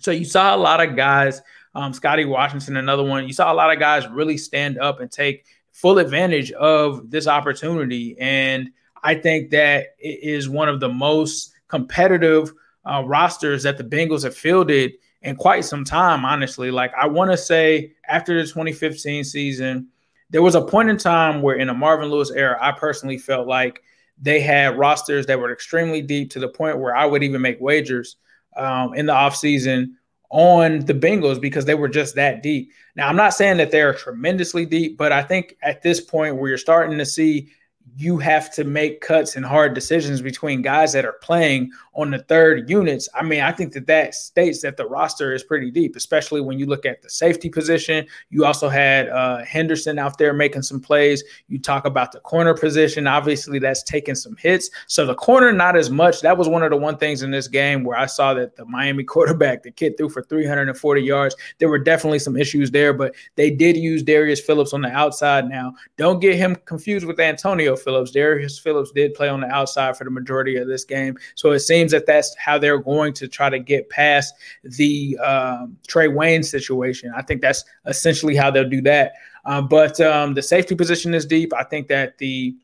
So 0.00 0.10
you 0.10 0.24
saw 0.24 0.54
a 0.54 0.58
lot 0.58 0.86
of 0.86 0.96
guys, 0.96 1.40
um, 1.76 1.92
Scotty 1.92 2.24
Washington, 2.24 2.76
another 2.76 3.04
one. 3.04 3.28
You 3.28 3.32
saw 3.32 3.52
a 3.52 3.54
lot 3.54 3.72
of 3.72 3.78
guys 3.78 4.08
really 4.08 4.36
stand 4.36 4.76
up 4.78 4.98
and 4.98 5.10
take 5.10 5.46
full 5.70 5.98
advantage 5.98 6.50
of 6.52 7.10
this 7.10 7.28
opportunity. 7.28 8.16
And 8.18 8.70
I 9.04 9.14
think 9.14 9.50
that 9.50 9.94
it 10.00 10.18
is 10.22 10.48
one 10.48 10.68
of 10.68 10.80
the 10.80 10.88
most 10.88 11.52
competitive– 11.68 12.52
uh, 12.86 13.02
rosters 13.04 13.64
that 13.64 13.76
the 13.76 13.84
Bengals 13.84 14.22
have 14.22 14.36
fielded 14.36 14.92
in 15.22 15.36
quite 15.36 15.64
some 15.64 15.84
time, 15.84 16.24
honestly. 16.24 16.70
Like, 16.70 16.92
I 16.94 17.06
want 17.06 17.30
to 17.32 17.36
say 17.36 17.92
after 18.08 18.40
the 18.40 18.46
2015 18.46 19.24
season, 19.24 19.88
there 20.30 20.42
was 20.42 20.54
a 20.54 20.62
point 20.62 20.88
in 20.88 20.96
time 20.96 21.42
where 21.42 21.56
in 21.56 21.66
the 21.66 21.74
Marvin 21.74 22.08
Lewis 22.08 22.30
era, 22.30 22.56
I 22.60 22.72
personally 22.72 23.18
felt 23.18 23.46
like 23.46 23.82
they 24.20 24.40
had 24.40 24.78
rosters 24.78 25.26
that 25.26 25.38
were 25.38 25.52
extremely 25.52 26.00
deep 26.00 26.30
to 26.30 26.38
the 26.38 26.48
point 26.48 26.78
where 26.78 26.96
I 26.96 27.04
would 27.04 27.22
even 27.22 27.42
make 27.42 27.60
wagers 27.60 28.16
um, 28.56 28.94
in 28.94 29.06
the 29.06 29.12
offseason 29.12 29.92
on 30.30 30.80
the 30.80 30.94
Bengals 30.94 31.40
because 31.40 31.64
they 31.64 31.74
were 31.74 31.88
just 31.88 32.14
that 32.14 32.42
deep. 32.42 32.70
Now, 32.94 33.08
I'm 33.08 33.16
not 33.16 33.34
saying 33.34 33.58
that 33.58 33.70
they're 33.70 33.94
tremendously 33.94 34.66
deep, 34.66 34.96
but 34.96 35.12
I 35.12 35.22
think 35.22 35.56
at 35.62 35.82
this 35.82 36.00
point 36.00 36.36
where 36.36 36.48
you're 36.48 36.58
starting 36.58 36.98
to 36.98 37.06
see 37.06 37.50
you 37.98 38.18
have 38.18 38.52
to 38.52 38.64
make 38.64 39.00
cuts 39.00 39.36
and 39.36 39.44
hard 39.44 39.72
decisions 39.72 40.20
between 40.20 40.60
guys 40.60 40.92
that 40.92 41.06
are 41.06 41.16
playing 41.22 41.70
on 41.94 42.10
the 42.10 42.18
third 42.18 42.68
units. 42.68 43.08
I 43.14 43.22
mean, 43.22 43.40
I 43.40 43.52
think 43.52 43.72
that 43.72 43.86
that 43.86 44.14
states 44.14 44.60
that 44.60 44.76
the 44.76 44.86
roster 44.86 45.32
is 45.32 45.42
pretty 45.42 45.70
deep, 45.70 45.96
especially 45.96 46.42
when 46.42 46.58
you 46.58 46.66
look 46.66 46.84
at 46.84 47.00
the 47.00 47.08
safety 47.08 47.48
position. 47.48 48.06
You 48.28 48.44
also 48.44 48.68
had 48.68 49.08
uh, 49.08 49.44
Henderson 49.44 49.98
out 49.98 50.18
there 50.18 50.34
making 50.34 50.60
some 50.62 50.78
plays. 50.78 51.24
You 51.48 51.58
talk 51.58 51.86
about 51.86 52.12
the 52.12 52.20
corner 52.20 52.52
position. 52.52 53.06
Obviously, 53.06 53.58
that's 53.58 53.82
taking 53.82 54.14
some 54.14 54.36
hits. 54.36 54.68
So 54.88 55.06
the 55.06 55.14
corner, 55.14 55.50
not 55.50 55.74
as 55.74 55.88
much. 55.88 56.20
That 56.20 56.36
was 56.36 56.48
one 56.48 56.62
of 56.62 56.70
the 56.70 56.76
one 56.76 56.98
things 56.98 57.22
in 57.22 57.30
this 57.30 57.48
game 57.48 57.82
where 57.82 57.96
I 57.96 58.06
saw 58.06 58.34
that 58.34 58.56
the 58.56 58.66
Miami 58.66 59.04
quarterback, 59.16 59.62
the 59.62 59.70
kid 59.70 59.96
threw 59.96 60.10
for 60.10 60.22
340 60.22 61.00
yards. 61.00 61.34
There 61.58 61.70
were 61.70 61.78
definitely 61.78 62.18
some 62.18 62.36
issues 62.36 62.70
there, 62.70 62.92
but 62.92 63.14
they 63.36 63.50
did 63.50 63.78
use 63.78 64.02
Darius 64.02 64.40
Phillips 64.40 64.74
on 64.74 64.82
the 64.82 64.90
outside. 64.90 65.48
Now, 65.48 65.72
don't 65.96 66.20
get 66.20 66.36
him 66.36 66.56
confused 66.66 67.06
with 67.06 67.18
Antonio 67.20 67.74
Phillips. 67.86 68.10
Darius 68.10 68.58
Phillips 68.58 68.90
did 68.90 69.14
play 69.14 69.28
on 69.28 69.40
the 69.40 69.46
outside 69.46 69.96
for 69.96 70.02
the 70.02 70.10
majority 70.10 70.56
of 70.56 70.66
this 70.66 70.84
game. 70.84 71.16
So 71.36 71.52
it 71.52 71.60
seems 71.60 71.92
that 71.92 72.04
that's 72.04 72.34
how 72.36 72.58
they're 72.58 72.78
going 72.78 73.12
to 73.14 73.28
try 73.28 73.48
to 73.48 73.60
get 73.60 73.88
past 73.88 74.34
the 74.64 75.16
um, 75.18 75.78
Trae 75.88 76.12
Wayne 76.12 76.42
situation. 76.42 77.12
I 77.16 77.22
think 77.22 77.40
that's 77.40 77.64
essentially 77.86 78.34
how 78.34 78.50
they'll 78.50 78.68
do 78.68 78.82
that. 78.82 79.12
Uh, 79.44 79.62
but 79.62 80.00
um, 80.00 80.34
the 80.34 80.42
safety 80.42 80.74
position 80.74 81.14
is 81.14 81.24
deep. 81.24 81.54
I 81.54 81.62
think 81.62 81.86
that 81.86 82.18
the 82.18 82.56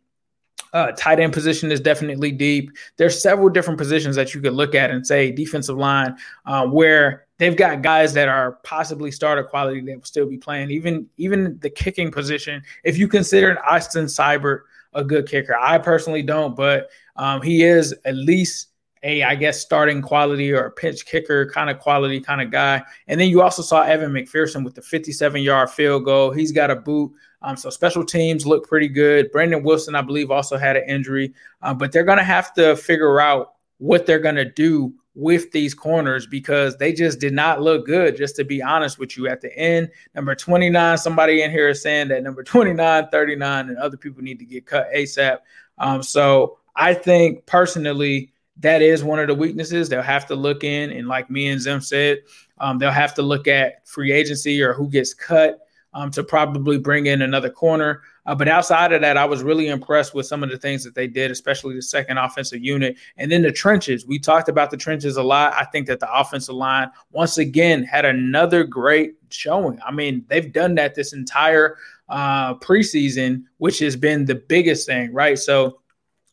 uh, 0.73 0.91
tight 0.97 1.21
end 1.21 1.33
position 1.33 1.71
is 1.71 1.81
definitely 1.81 2.33
deep. 2.33 2.73
There's 2.97 3.23
several 3.23 3.49
different 3.49 3.79
positions 3.79 4.17
that 4.17 4.35
you 4.35 4.41
could 4.41 4.55
look 4.55 4.75
at 4.75 4.91
and 4.91 5.07
say 5.07 5.31
defensive 5.31 5.77
line, 5.77 6.17
uh, 6.47 6.67
where 6.67 7.27
they've 7.39 7.57
got 7.57 7.83
guys 7.83 8.15
that 8.15 8.29
are 8.29 8.53
possibly 8.65 9.11
starter 9.11 9.45
quality 9.45 9.81
that 9.83 9.97
will 9.97 10.05
still 10.05 10.27
be 10.27 10.39
playing. 10.39 10.71
Even 10.71 11.07
even 11.19 11.59
the 11.61 11.71
kicking 11.71 12.11
position, 12.11 12.63
if 12.85 12.97
you 12.97 13.07
consider 13.07 13.51
an 13.51 13.59
Austin 13.59 14.07
Seibert 14.07 14.63
a 14.95 15.05
good 15.05 15.29
kicker. 15.29 15.57
I 15.57 15.79
personally 15.79 16.23
don't, 16.23 16.55
but 16.55 16.91
um, 17.17 17.43
he 17.43 17.65
is 17.65 17.95
at 18.05 18.15
least 18.15 18.69
a, 19.03 19.23
I 19.23 19.35
guess, 19.35 19.61
starting 19.61 20.01
quality 20.01 20.53
or 20.53 20.67
a 20.67 20.71
pitch 20.71 21.07
kicker 21.07 21.47
kind 21.51 21.71
of 21.71 21.79
quality 21.79 22.21
kind 22.21 22.41
of 22.41 22.51
guy. 22.51 22.83
And 23.09 23.21
then 23.21 23.29
you 23.29 23.43
also 23.43 23.63
saw 23.63 23.83
Evan 23.83 24.13
McPherson 24.13 24.65
with 24.65 24.75
the 24.75 24.83
57 24.83 25.43
yard 25.43 25.71
field 25.71 26.05
goal. 26.05 26.31
He's 26.31 26.53
got 26.53 26.71
a 26.71 26.77
boot. 26.77 27.13
Um, 27.43 27.57
so 27.57 27.71
special 27.71 28.05
teams 28.05 28.47
look 28.47 28.69
pretty 28.69 28.89
good. 28.89 29.33
Brandon 29.33 29.65
Wilson, 29.65 29.97
I 29.97 30.03
believe, 30.03 30.31
also 30.31 30.57
had 30.57 30.77
an 30.77 30.89
injury, 30.89 31.35
uh, 31.63 31.75
but 31.75 31.91
they're 31.91 32.05
going 32.05 32.19
to 32.19 32.25
have 32.25 32.55
to 32.55 32.77
figure 32.77 33.21
out 33.21 33.55
what 33.79 34.07
they're 34.07 34.21
going 34.21 34.37
to 34.37 34.45
do 34.45 34.95
with 35.15 35.53
these 35.53 35.75
corners 35.75 36.27
because 36.27 36.77
they 36.79 36.93
just 36.93 37.21
did 37.21 37.33
not 37.33 37.61
look 37.61 37.87
good, 37.87 38.17
just 38.17 38.37
to 38.37 38.45
be 38.45 38.63
honest 38.63 38.99
with 38.99 39.17
you. 39.17 39.29
At 39.29 39.41
the 39.41 39.55
end, 39.57 39.91
number 40.15 40.35
29, 40.35 40.99
somebody 40.99 41.43
in 41.43 41.51
here 41.51 41.69
is 41.69 41.83
saying 41.83 42.09
that 42.09 42.23
number 42.23 42.43
29, 42.43 43.09
39, 43.11 43.69
and 43.69 43.79
other 43.79 43.97
people 43.97 44.23
need 44.23 44.39
to 44.39 44.45
get 44.45 44.67
cut 44.67 44.89
ASAP. 44.95 45.39
Um, 45.79 46.03
so 46.03 46.59
I 46.77 46.95
think 46.95 47.45
personally, 47.47 48.33
that 48.59 48.83
is 48.83 49.03
one 49.03 49.19
of 49.19 49.29
the 49.29 49.35
weaknesses. 49.35 49.89
They'll 49.89 50.03
have 50.03 50.27
to 50.27 50.35
look 50.35 50.65
in, 50.65 50.91
and 50.91 51.09
like 51.09 51.31
me 51.31 51.49
and 51.49 51.61
Zim 51.61 51.81
said, 51.81 52.19
um, 52.59 52.79
they'll 52.79 52.91
have 52.91 53.15
to 53.15 53.23
look 53.23 53.49
at 53.49 53.87
free 53.87 54.13
agency 54.13 54.63
or 54.63 54.73
who 54.73 54.89
gets 54.89 55.15
cut 55.15 55.62
um, 55.95 56.11
to 56.11 56.23
probably 56.23 56.79
bring 56.79 57.07
in 57.07 57.23
another 57.23 57.51
corner. 57.51 58.03
Uh, 58.25 58.35
but 58.35 58.49
outside 58.49 58.93
of 58.93 59.01
that, 59.03 59.17
I 59.17 59.25
was 59.25 59.43
really 59.43 59.69
impressed 59.69 60.15
with 60.15 60.27
some 60.27 60.43
of 60.43 60.51
the 60.51 60.59
things 60.59 60.85
that 60.85 60.95
they 60.95 61.07
did, 61.07 61.31
especially 61.31 61.75
the 61.75 61.83
second 61.83 62.19
offensive 62.19 62.63
unit. 62.63 62.97
And 63.17 63.31
then 63.31 63.43
the 63.43 63.53
trenches. 63.53 64.07
We 64.07 64.19
talked 64.19 64.49
about 64.49 64.71
the 64.71 64.77
trenches 64.77 65.17
a 65.17 65.23
lot. 65.23 65.55
I 65.55 65.65
think 65.65 65.87
that 65.89 66.01
the 66.01 66.13
offensive 66.13 66.55
line, 66.55 66.91
once 67.11 67.39
again, 67.39 67.83
had 67.83 68.05
another 68.05 68.65
great 68.65 69.15
showing. 69.31 69.79
I 69.85 69.91
mean, 69.91 70.25
they've 70.29 70.53
done 70.53 70.77
that 70.77 70.95
this 70.95 71.13
entire 71.13 71.77
uh, 72.09 72.55
preseason, 72.55 73.45
which 73.59 73.79
has 73.81 73.97
been 73.97 74.25
the 74.25 74.37
biggest 74.37 74.87
thing, 74.87 75.13
right? 75.13 75.39
So, 75.39 75.79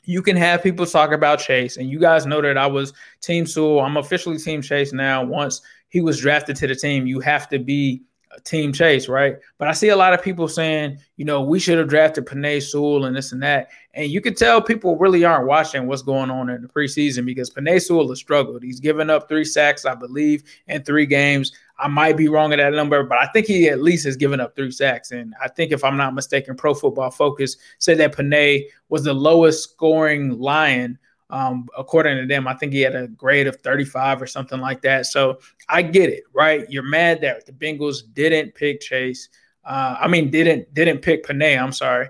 you 0.06 0.24
can 0.24 0.36
have 0.38 0.64
people 0.64 0.88
talk 0.88 1.12
about 1.12 1.38
Chase, 1.38 1.78
and 1.78 1.88
you 1.88 2.00
guys 2.00 2.26
know 2.26 2.42
that 2.42 2.58
I 2.58 2.66
was 2.66 2.94
Team 3.22 3.46
Sewell. 3.46 3.82
I'm 3.82 3.96
officially 3.96 4.40
Team 4.40 4.60
Chase 4.60 4.92
now. 4.92 5.24
Once 5.24 5.62
he 5.90 6.02
was 6.02 6.20
drafted 6.20 6.56
to 6.56 6.68
the 6.68 6.74
team, 6.76 7.06
you 7.06 7.20
have 7.20 7.48
to 7.50 7.60
be 7.60 8.02
Team 8.44 8.72
Chase, 8.72 9.08
right? 9.08 9.38
But 9.58 9.68
I 9.68 9.74
see 9.74 9.90
a 9.90 9.96
lot 9.96 10.14
of 10.14 10.22
people 10.22 10.48
saying, 10.48 11.00
you 11.18 11.26
know, 11.26 11.42
we 11.42 11.60
should 11.60 11.78
have 11.78 11.88
drafted 11.88 12.26
Penei 12.26 12.62
Sewell 12.62 13.06
and 13.06 13.16
this 13.16 13.32
and 13.32 13.42
that. 13.42 13.70
And 13.94 14.10
you 14.10 14.22
can 14.22 14.36
tell 14.36 14.62
people 14.62 14.98
really 14.98 15.26
aren't 15.26 15.48
watching 15.48 15.88
what's 15.88 16.04
going 16.04 16.30
on 16.30 16.50
in 16.50 16.62
the 16.62 16.68
preseason 16.68 17.26
because 17.26 17.50
Penei 17.50 17.82
Sewell 17.82 18.10
has 18.10 18.20
struggled. 18.20 18.64
He's 18.64 18.80
given 18.80 19.10
up 19.10 19.28
three 19.28 19.44
sacks, 19.44 19.86
I 19.86 19.96
believe, 19.96 20.44
in 20.68 20.84
three 20.84 21.06
games. 21.06 21.52
I 21.80 21.88
might 21.88 22.18
be 22.18 22.30
wrong 22.30 22.54
at 22.54 22.58
that 22.58 22.74
number, 22.74 23.04
but 23.04 23.18
I 23.18 23.28
think 23.28 23.48
he 23.48 23.70
at 23.70 23.82
least 23.82 24.06
has 24.06 24.16
given 24.16 24.40
up 24.40 24.56
three 24.56 24.72
sacks. 24.72 25.12
And 25.12 25.34
I 25.42 25.48
think, 25.48 25.72
if 25.72 25.84
I'm 25.84 25.98
not 25.98 26.14
mistaken, 26.14 26.56
Pro 26.56 26.74
Football 26.74 27.12
Focus 27.12 27.58
said 27.80 27.98
that 27.98 28.16
Penei 28.16 28.66
was 28.90 29.04
the 29.04 29.14
lowest 29.14 29.64
scoring 29.64 30.38
Lion 30.40 31.00
um, 31.30 31.68
according 31.78 32.18
to 32.18 32.26
them, 32.26 32.48
I 32.48 32.56
think 32.56 32.74
he 32.74 32.82
had 32.82 32.96
a 32.96 33.08
grade 33.08 33.48
of 33.48 33.58
35 33.58 34.22
or 34.22 34.28
something 34.28 34.60
like 34.60 34.82
that. 34.82 35.06
So 35.06 35.40
I 35.68 35.82
get 35.82 36.10
it, 36.10 36.24
right? 36.34 36.66
You're 36.70 36.84
mad 36.84 37.22
that 37.22 37.46
the 37.46 37.52
Bengals 37.52 38.02
didn't 38.14 38.56
pick 38.56 38.82
Chase. 38.82 39.30
Uh, 39.64 39.98
I 40.00 40.08
mean, 40.08 40.32
didn't 40.32 40.74
didn't 40.74 41.00
pick 41.00 41.26
Penei. 41.26 41.62
I'm 41.62 41.74
sorry, 41.74 42.10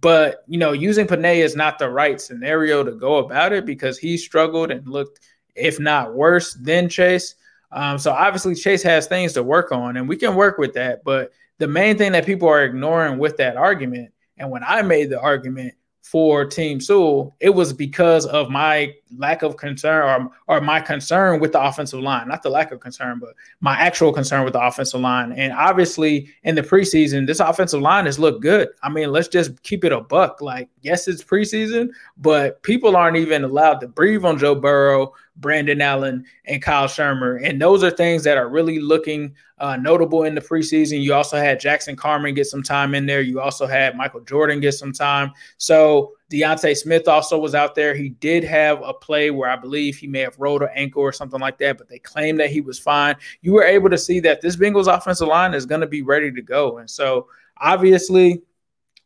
but 0.00 0.44
you 0.46 0.58
know, 0.58 0.72
using 0.72 1.06
Penei 1.06 1.36
is 1.38 1.56
not 1.56 1.78
the 1.78 1.90
right 1.90 2.20
scenario 2.20 2.84
to 2.84 2.92
go 2.92 3.16
about 3.16 3.52
it 3.52 3.66
because 3.66 3.98
he 3.98 4.16
struggled 4.16 4.70
and 4.70 4.86
looked, 4.86 5.20
if 5.56 5.80
not 5.80 6.14
worse, 6.14 6.54
than 6.54 6.88
Chase. 6.88 7.34
Um, 7.72 7.98
so 7.98 8.12
obviously, 8.12 8.54
Chase 8.54 8.82
has 8.84 9.06
things 9.06 9.32
to 9.32 9.42
work 9.42 9.72
on, 9.72 9.96
and 9.96 10.08
we 10.08 10.16
can 10.16 10.36
work 10.36 10.58
with 10.58 10.74
that. 10.74 11.02
But 11.02 11.32
the 11.58 11.66
main 11.66 11.98
thing 11.98 12.12
that 12.12 12.26
people 12.26 12.48
are 12.48 12.64
ignoring 12.64 13.18
with 13.18 13.36
that 13.38 13.56
argument, 13.56 14.12
and 14.38 14.50
when 14.50 14.62
I 14.62 14.82
made 14.82 15.10
the 15.10 15.20
argument, 15.20 15.74
for 16.02 16.44
Team 16.44 16.80
Sewell, 16.80 17.36
it 17.40 17.50
was 17.50 17.72
because 17.72 18.26
of 18.26 18.50
my 18.50 18.94
lack 19.16 19.42
of 19.42 19.56
concern 19.56 20.30
or, 20.48 20.56
or 20.56 20.60
my 20.60 20.80
concern 20.80 21.40
with 21.40 21.52
the 21.52 21.60
offensive 21.62 22.00
line. 22.00 22.26
Not 22.28 22.42
the 22.42 22.50
lack 22.50 22.72
of 22.72 22.80
concern, 22.80 23.18
but 23.20 23.34
my 23.60 23.76
actual 23.76 24.12
concern 24.12 24.44
with 24.44 24.54
the 24.54 24.64
offensive 24.64 25.00
line. 25.00 25.32
And 25.32 25.52
obviously, 25.52 26.28
in 26.42 26.54
the 26.54 26.62
preseason, 26.62 27.26
this 27.26 27.40
offensive 27.40 27.80
line 27.80 28.06
has 28.06 28.18
looked 28.18 28.42
good. 28.42 28.68
I 28.82 28.88
mean, 28.88 29.12
let's 29.12 29.28
just 29.28 29.62
keep 29.62 29.84
it 29.84 29.92
a 29.92 30.00
buck. 30.00 30.40
Like, 30.40 30.68
yes, 30.80 31.06
it's 31.06 31.22
preseason, 31.22 31.90
but 32.16 32.62
people 32.62 32.96
aren't 32.96 33.16
even 33.16 33.44
allowed 33.44 33.80
to 33.80 33.88
breathe 33.88 34.24
on 34.24 34.38
Joe 34.38 34.54
Burrow, 34.54 35.12
Brandon 35.36 35.80
Allen, 35.80 36.24
and 36.44 36.62
Kyle 36.62 36.86
Shurmur. 36.86 37.40
And 37.42 37.60
those 37.60 37.82
are 37.82 37.90
things 37.90 38.24
that 38.24 38.36
are 38.36 38.48
really 38.48 38.78
looking 38.78 39.34
uh, 39.58 39.76
notable 39.76 40.24
in 40.24 40.34
the 40.34 40.40
preseason. 40.40 41.02
You 41.02 41.14
also 41.14 41.36
had 41.36 41.60
Jackson 41.60 41.96
Carman 41.96 42.34
get 42.34 42.46
some 42.46 42.62
time 42.62 42.94
in 42.94 43.06
there. 43.06 43.20
You 43.20 43.40
also 43.40 43.66
had 43.66 43.96
Michael 43.96 44.20
Jordan 44.20 44.60
get 44.60 44.72
some 44.72 44.92
time. 44.92 45.32
So 45.58 46.12
D'Ante 46.30 46.74
Smith 46.74 47.08
also 47.08 47.38
was 47.38 47.54
out 47.54 47.74
there. 47.74 47.94
He 47.94 48.10
did 48.10 48.44
have 48.44 48.80
a 48.82 48.94
play 48.94 49.30
where 49.30 49.50
I 49.50 49.56
believe 49.56 49.96
he 49.96 50.06
may 50.06 50.20
have 50.20 50.38
rolled 50.38 50.62
an 50.62 50.70
ankle 50.74 51.02
or 51.02 51.12
something 51.12 51.40
like 51.40 51.58
that, 51.58 51.78
but 51.78 51.88
they 51.88 51.98
claimed 51.98 52.40
that 52.40 52.50
he 52.50 52.60
was 52.60 52.78
fine. 52.78 53.16
You 53.42 53.52
were 53.52 53.64
able 53.64 53.90
to 53.90 53.98
see 53.98 54.20
that 54.20 54.40
this 54.40 54.56
Bengals 54.56 54.92
offensive 54.92 55.28
line 55.28 55.54
is 55.54 55.66
going 55.66 55.82
to 55.82 55.86
be 55.86 56.02
ready 56.02 56.32
to 56.32 56.42
go. 56.42 56.78
And 56.78 56.88
so 56.88 57.28
obviously 57.58 58.42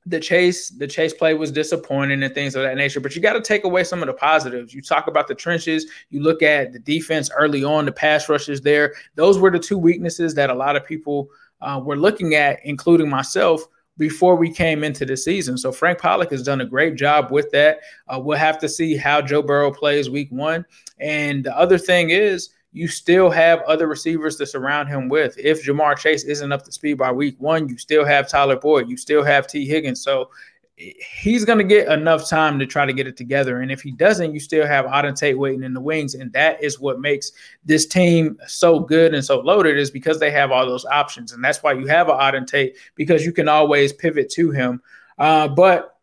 the 0.07 0.21
chase 0.21 0.69
the 0.69 0.87
chase 0.87 1.15
play 1.15 1.35
was 1.35 1.51
disappointing 1.51 2.23
and 2.23 2.35
things 2.35 2.55
of 2.55 2.63
that 2.63 2.77
nature 2.77 3.01
but 3.01 3.17
you 3.17 3.23
got 3.23 3.33
to 3.33 3.41
take 3.41 3.65
away 3.65 3.83
some 3.83 4.03
of 4.03 4.07
the 4.07 4.13
positives 4.13 4.75
you 4.75 4.83
talk 4.83 5.07
about 5.07 5.27
the 5.29 5.35
trenches 5.35 5.87
you 6.11 6.21
look 6.21 6.43
at 6.43 6.73
the 6.73 6.79
defense 6.79 7.31
early 7.37 7.65
on 7.65 7.87
the 7.87 7.93
pass 7.93 8.29
rushes 8.29 8.61
there 8.61 8.95
those 9.15 9.39
were 9.39 9.51
the 9.51 9.59
two 9.59 9.79
weaknesses 9.79 10.35
that 10.35 10.51
a 10.51 10.55
lot 10.55 10.77
of 10.77 10.85
people 10.85 11.29
uh, 11.63 11.81
were 11.83 11.97
looking 11.97 12.35
at 12.35 12.59
including 12.65 13.09
myself 13.09 13.67
before 13.97 14.37
we 14.37 14.51
came 14.53 14.83
into 14.83 15.05
the 15.05 15.17
season. 15.17 15.57
So 15.57 15.71
Frank 15.71 16.01
Pollack 16.01 16.31
has 16.31 16.43
done 16.43 16.61
a 16.61 16.67
great 16.67 16.97
job 16.97 17.31
with 17.31 17.51
that. 17.53 17.81
Uh, 18.09 18.19
we'll 18.19 18.39
have 18.39 18.59
to 18.59 18.69
see 18.69 18.97
how 18.97 19.23
Joe 19.23 19.43
Burrow 19.43 19.71
plays 19.71 20.11
week 20.11 20.31
one. 20.31 20.65
And 20.99 21.45
the 21.45 21.57
other 21.57 21.79
thing 21.79 22.11
is, 22.11 22.51
you 22.75 22.89
still 22.89 23.31
have 23.31 23.63
other 23.63 23.87
receivers 23.87 24.37
to 24.37 24.45
surround 24.45 24.89
him 24.89 25.09
with. 25.09 25.39
If 25.39 25.65
Ja'Marr 25.65 25.97
Chase 25.97 26.25
isn't 26.25 26.53
up 26.53 26.65
to 26.65 26.73
speed 26.73 26.95
by 26.95 27.13
week 27.13 27.37
one, 27.39 27.69
you 27.69 27.79
still 27.79 28.05
have 28.05 28.29
Tyler 28.29 28.57
Boyd, 28.57 28.89
you 28.89 28.97
still 28.97 29.23
have 29.23 29.47
Tee 29.47 29.65
Higgins. 29.65 30.03
So 30.03 30.31
he's 30.77 31.45
going 31.45 31.59
to 31.59 31.65
get 31.65 31.87
enough 31.87 32.29
time 32.29 32.59
to 32.59 32.67
try 32.67 32.85
to 32.85 32.93
get 32.93 33.07
it 33.07 33.17
together. 33.17 33.61
And 33.61 33.71
if 33.71 33.81
he 33.81 33.93
doesn't, 33.93 34.35
you 34.35 34.41
still 34.41 34.67
have 34.67 34.87
Auden 34.87 35.17
Tate 35.17 35.39
waiting 35.39 35.63
in 35.63 35.73
the 35.73 35.81
wings. 35.81 36.17
And 36.17 36.33
that 36.33 36.61
is 36.65 36.81
what 36.81 36.99
makes 36.99 37.31
this 37.65 37.87
team 37.87 38.37
so 38.49 38.81
good 38.81 39.15
and 39.15 39.25
so 39.25 39.39
loaded 39.39 39.79
is 39.79 39.93
because 39.93 40.19
they 40.19 40.33
have 40.33 40.51
all 40.51 40.67
those 40.67 40.85
options. 40.85 41.31
And 41.33 41.45
that's 41.45 41.63
why 41.63 41.75
you 41.75 41.87
have 41.87 42.09
an 42.09 42.17
Auden 42.17 42.45
Tate 42.45 42.77
because 42.97 43.25
you 43.25 43.33
can 43.33 43.49
always 43.49 43.93
pivot 43.93 44.29
to 44.31 44.51
him. 44.51 44.83
Uh, 45.17 45.47
but 45.47 45.97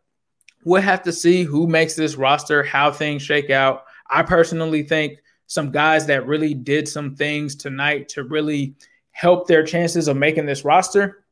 we'll 0.64 0.80
have 0.80 1.02
to 1.02 1.12
see 1.12 1.42
who 1.42 1.66
makes 1.66 1.94
this 1.96 2.14
roster, 2.14 2.62
how 2.62 2.90
things 2.90 3.20
shake 3.20 3.50
out. 3.50 3.84
I 4.08 4.22
personally 4.22 4.84
think 4.84 5.18
some 5.52 5.70
guys 5.70 6.06
that 6.06 6.26
really 6.26 6.54
did 6.54 6.88
some 6.88 7.14
things 7.14 7.54
tonight 7.54 8.08
to 8.08 8.24
really 8.24 8.74
help 9.10 9.46
their 9.46 9.62
chances 9.62 10.08
of 10.08 10.16
making 10.16 10.46
this 10.46 10.64
roster. 10.64 11.24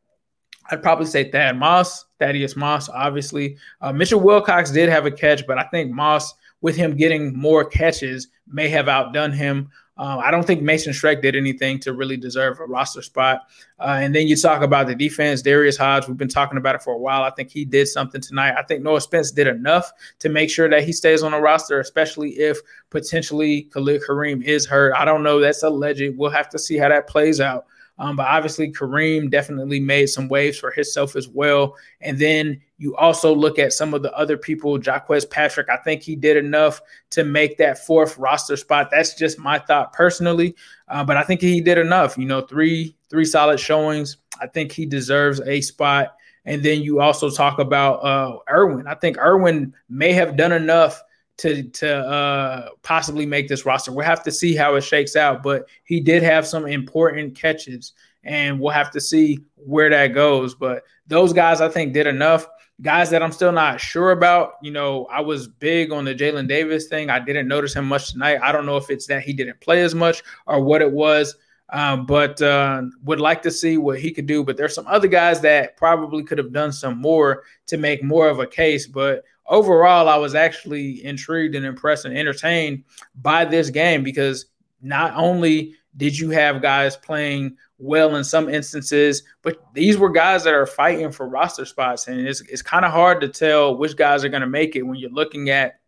I'd 0.70 0.82
probably 0.82 1.06
say 1.06 1.30
Thad 1.30 1.56
Moss, 1.56 2.04
Thaddeus 2.18 2.54
Moss, 2.54 2.90
obviously. 2.90 3.56
Uh, 3.80 3.94
Mitchell 3.94 4.20
Wilcox 4.20 4.70
did 4.70 4.90
have 4.90 5.06
a 5.06 5.10
catch, 5.10 5.46
but 5.46 5.56
I 5.56 5.62
think 5.70 5.90
Moss, 5.90 6.34
with 6.60 6.76
him 6.76 6.98
getting 6.98 7.34
more 7.34 7.64
catches, 7.64 8.28
may 8.46 8.68
have 8.68 8.90
outdone 8.90 9.32
him. 9.32 9.70
Uh, 9.96 10.18
I 10.24 10.30
don't 10.30 10.46
think 10.46 10.62
Mason 10.62 10.92
Schreck 10.94 11.20
did 11.20 11.36
anything 11.36 11.78
to 11.80 11.92
really 11.92 12.16
deserve 12.16 12.58
a 12.58 12.64
roster 12.64 13.02
spot. 13.02 13.42
Uh, 13.78 13.98
and 14.00 14.14
then 14.14 14.26
you 14.26 14.36
talk 14.36 14.62
about 14.62 14.86
the 14.86 14.94
defense, 14.94 15.42
Darius 15.42 15.76
Hodge. 15.76 16.08
We've 16.08 16.16
been 16.16 16.28
talking 16.28 16.56
about 16.56 16.74
it 16.74 16.82
for 16.82 16.94
a 16.94 16.98
while. 16.98 17.22
I 17.22 17.30
think 17.30 17.50
he 17.50 17.66
did 17.66 17.86
something 17.86 18.20
tonight. 18.20 18.54
I 18.56 18.62
think 18.62 18.82
Noah 18.82 19.02
Spence 19.02 19.30
did 19.30 19.46
enough 19.46 19.92
to 20.20 20.30
make 20.30 20.48
sure 20.48 20.70
that 20.70 20.84
he 20.84 20.92
stays 20.92 21.22
on 21.22 21.32
the 21.32 21.40
roster, 21.40 21.80
especially 21.80 22.30
if 22.38 22.58
potentially 22.88 23.62
Khalid 23.64 24.02
Kareem 24.08 24.42
is 24.42 24.64
hurt. 24.64 24.94
I 24.94 25.04
don't 25.04 25.22
know. 25.22 25.38
That's 25.38 25.62
alleged. 25.62 26.16
We'll 26.16 26.30
have 26.30 26.48
to 26.50 26.58
see 26.58 26.78
how 26.78 26.88
that 26.88 27.06
plays 27.06 27.40
out. 27.40 27.66
Um, 28.00 28.16
but 28.16 28.26
obviously, 28.26 28.72
Kareem 28.72 29.30
definitely 29.30 29.78
made 29.78 30.06
some 30.06 30.26
waves 30.28 30.58
for 30.58 30.70
himself 30.70 31.16
as 31.16 31.28
well. 31.28 31.76
And 32.00 32.18
then 32.18 32.62
you 32.78 32.96
also 32.96 33.34
look 33.34 33.58
at 33.58 33.74
some 33.74 33.92
of 33.92 34.02
the 34.02 34.10
other 34.16 34.38
people, 34.38 34.80
Jaquez 34.80 35.26
Patrick. 35.26 35.68
I 35.68 35.76
think 35.76 36.02
he 36.02 36.16
did 36.16 36.38
enough 36.38 36.80
to 37.10 37.24
make 37.24 37.58
that 37.58 37.84
fourth 37.84 38.16
roster 38.16 38.56
spot. 38.56 38.88
That's 38.90 39.14
just 39.14 39.38
my 39.38 39.58
thought 39.58 39.92
personally, 39.92 40.56
uh, 40.88 41.04
but 41.04 41.18
I 41.18 41.24
think 41.24 41.42
he 41.42 41.60
did 41.60 41.76
enough. 41.76 42.16
You 42.16 42.24
know, 42.24 42.40
three 42.40 42.96
three 43.10 43.26
solid 43.26 43.60
showings. 43.60 44.16
I 44.40 44.46
think 44.46 44.72
he 44.72 44.86
deserves 44.86 45.42
a 45.42 45.60
spot. 45.60 46.16
And 46.46 46.62
then 46.62 46.80
you 46.80 47.02
also 47.02 47.28
talk 47.28 47.58
about 47.58 47.96
uh, 47.96 48.38
Irwin. 48.50 48.86
I 48.86 48.94
think 48.94 49.18
Irwin 49.18 49.74
may 49.90 50.14
have 50.14 50.38
done 50.38 50.52
enough 50.52 51.02
to 51.40 51.62
to 51.62 51.96
uh, 51.96 52.68
possibly 52.82 53.26
make 53.26 53.48
this 53.48 53.64
roster. 53.64 53.92
We'll 53.92 54.06
have 54.06 54.22
to 54.24 54.32
see 54.32 54.54
how 54.54 54.74
it 54.74 54.82
shakes 54.82 55.16
out, 55.16 55.42
but 55.42 55.68
he 55.84 56.00
did 56.00 56.22
have 56.22 56.46
some 56.46 56.66
important 56.66 57.34
catches, 57.34 57.92
and 58.24 58.60
we'll 58.60 58.72
have 58.72 58.90
to 58.92 59.00
see 59.00 59.40
where 59.56 59.90
that 59.90 60.08
goes. 60.08 60.54
But 60.54 60.84
those 61.06 61.32
guys, 61.32 61.60
I 61.60 61.68
think, 61.68 61.92
did 61.92 62.06
enough. 62.06 62.46
Guys 62.82 63.10
that 63.10 63.22
I'm 63.22 63.32
still 63.32 63.52
not 63.52 63.80
sure 63.80 64.12
about. 64.12 64.54
You 64.62 64.70
know, 64.70 65.06
I 65.06 65.20
was 65.20 65.48
big 65.48 65.92
on 65.92 66.04
the 66.04 66.14
Jalen 66.14 66.48
Davis 66.48 66.88
thing. 66.88 67.10
I 67.10 67.18
didn't 67.18 67.48
notice 67.48 67.74
him 67.74 67.86
much 67.86 68.12
tonight. 68.12 68.38
I 68.42 68.52
don't 68.52 68.64
know 68.64 68.76
if 68.76 68.88
it's 68.88 69.06
that 69.06 69.22
he 69.22 69.32
didn't 69.32 69.60
play 69.60 69.82
as 69.82 69.94
much 69.94 70.22
or 70.46 70.62
what 70.62 70.82
it 70.82 70.90
was. 70.90 71.36
Um, 71.72 72.04
but 72.04 72.42
uh, 72.42 72.82
would 73.04 73.20
like 73.20 73.42
to 73.42 73.50
see 73.50 73.76
what 73.76 74.00
he 74.00 74.10
could 74.12 74.26
do. 74.26 74.42
But 74.42 74.56
there's 74.56 74.74
some 74.74 74.88
other 74.88 75.08
guys 75.08 75.40
that 75.42 75.76
probably 75.76 76.24
could 76.24 76.38
have 76.38 76.52
done 76.52 76.72
some 76.72 76.98
more 76.98 77.44
to 77.66 77.76
make 77.76 78.02
more 78.02 78.28
of 78.28 78.40
a 78.40 78.46
case. 78.46 78.86
But 78.86 79.24
overall, 79.50 80.08
I 80.08 80.16
was 80.16 80.34
actually 80.34 81.04
intrigued 81.04 81.54
and 81.54 81.66
impressed 81.66 82.06
and 82.06 82.16
entertained 82.16 82.84
by 83.20 83.44
this 83.44 83.68
game 83.68 84.02
because 84.02 84.46
not 84.80 85.12
only 85.14 85.74
did 85.96 86.18
you 86.18 86.30
have 86.30 86.62
guys 86.62 86.96
playing 86.96 87.56
well 87.78 88.16
in 88.16 88.24
some 88.24 88.48
instances, 88.48 89.24
but 89.42 89.62
these 89.74 89.98
were 89.98 90.10
guys 90.10 90.44
that 90.44 90.54
are 90.54 90.66
fighting 90.66 91.10
for 91.10 91.28
roster 91.28 91.64
spots. 91.64 92.06
And 92.06 92.26
it's, 92.26 92.40
it's 92.42 92.62
kind 92.62 92.84
of 92.84 92.92
hard 92.92 93.20
to 93.20 93.28
tell 93.28 93.76
which 93.76 93.96
guys 93.96 94.24
are 94.24 94.28
going 94.28 94.42
to 94.42 94.46
make 94.46 94.76
it 94.76 94.82
when 94.82 94.96
you're 94.96 95.10
looking 95.10 95.50
at 95.50 95.80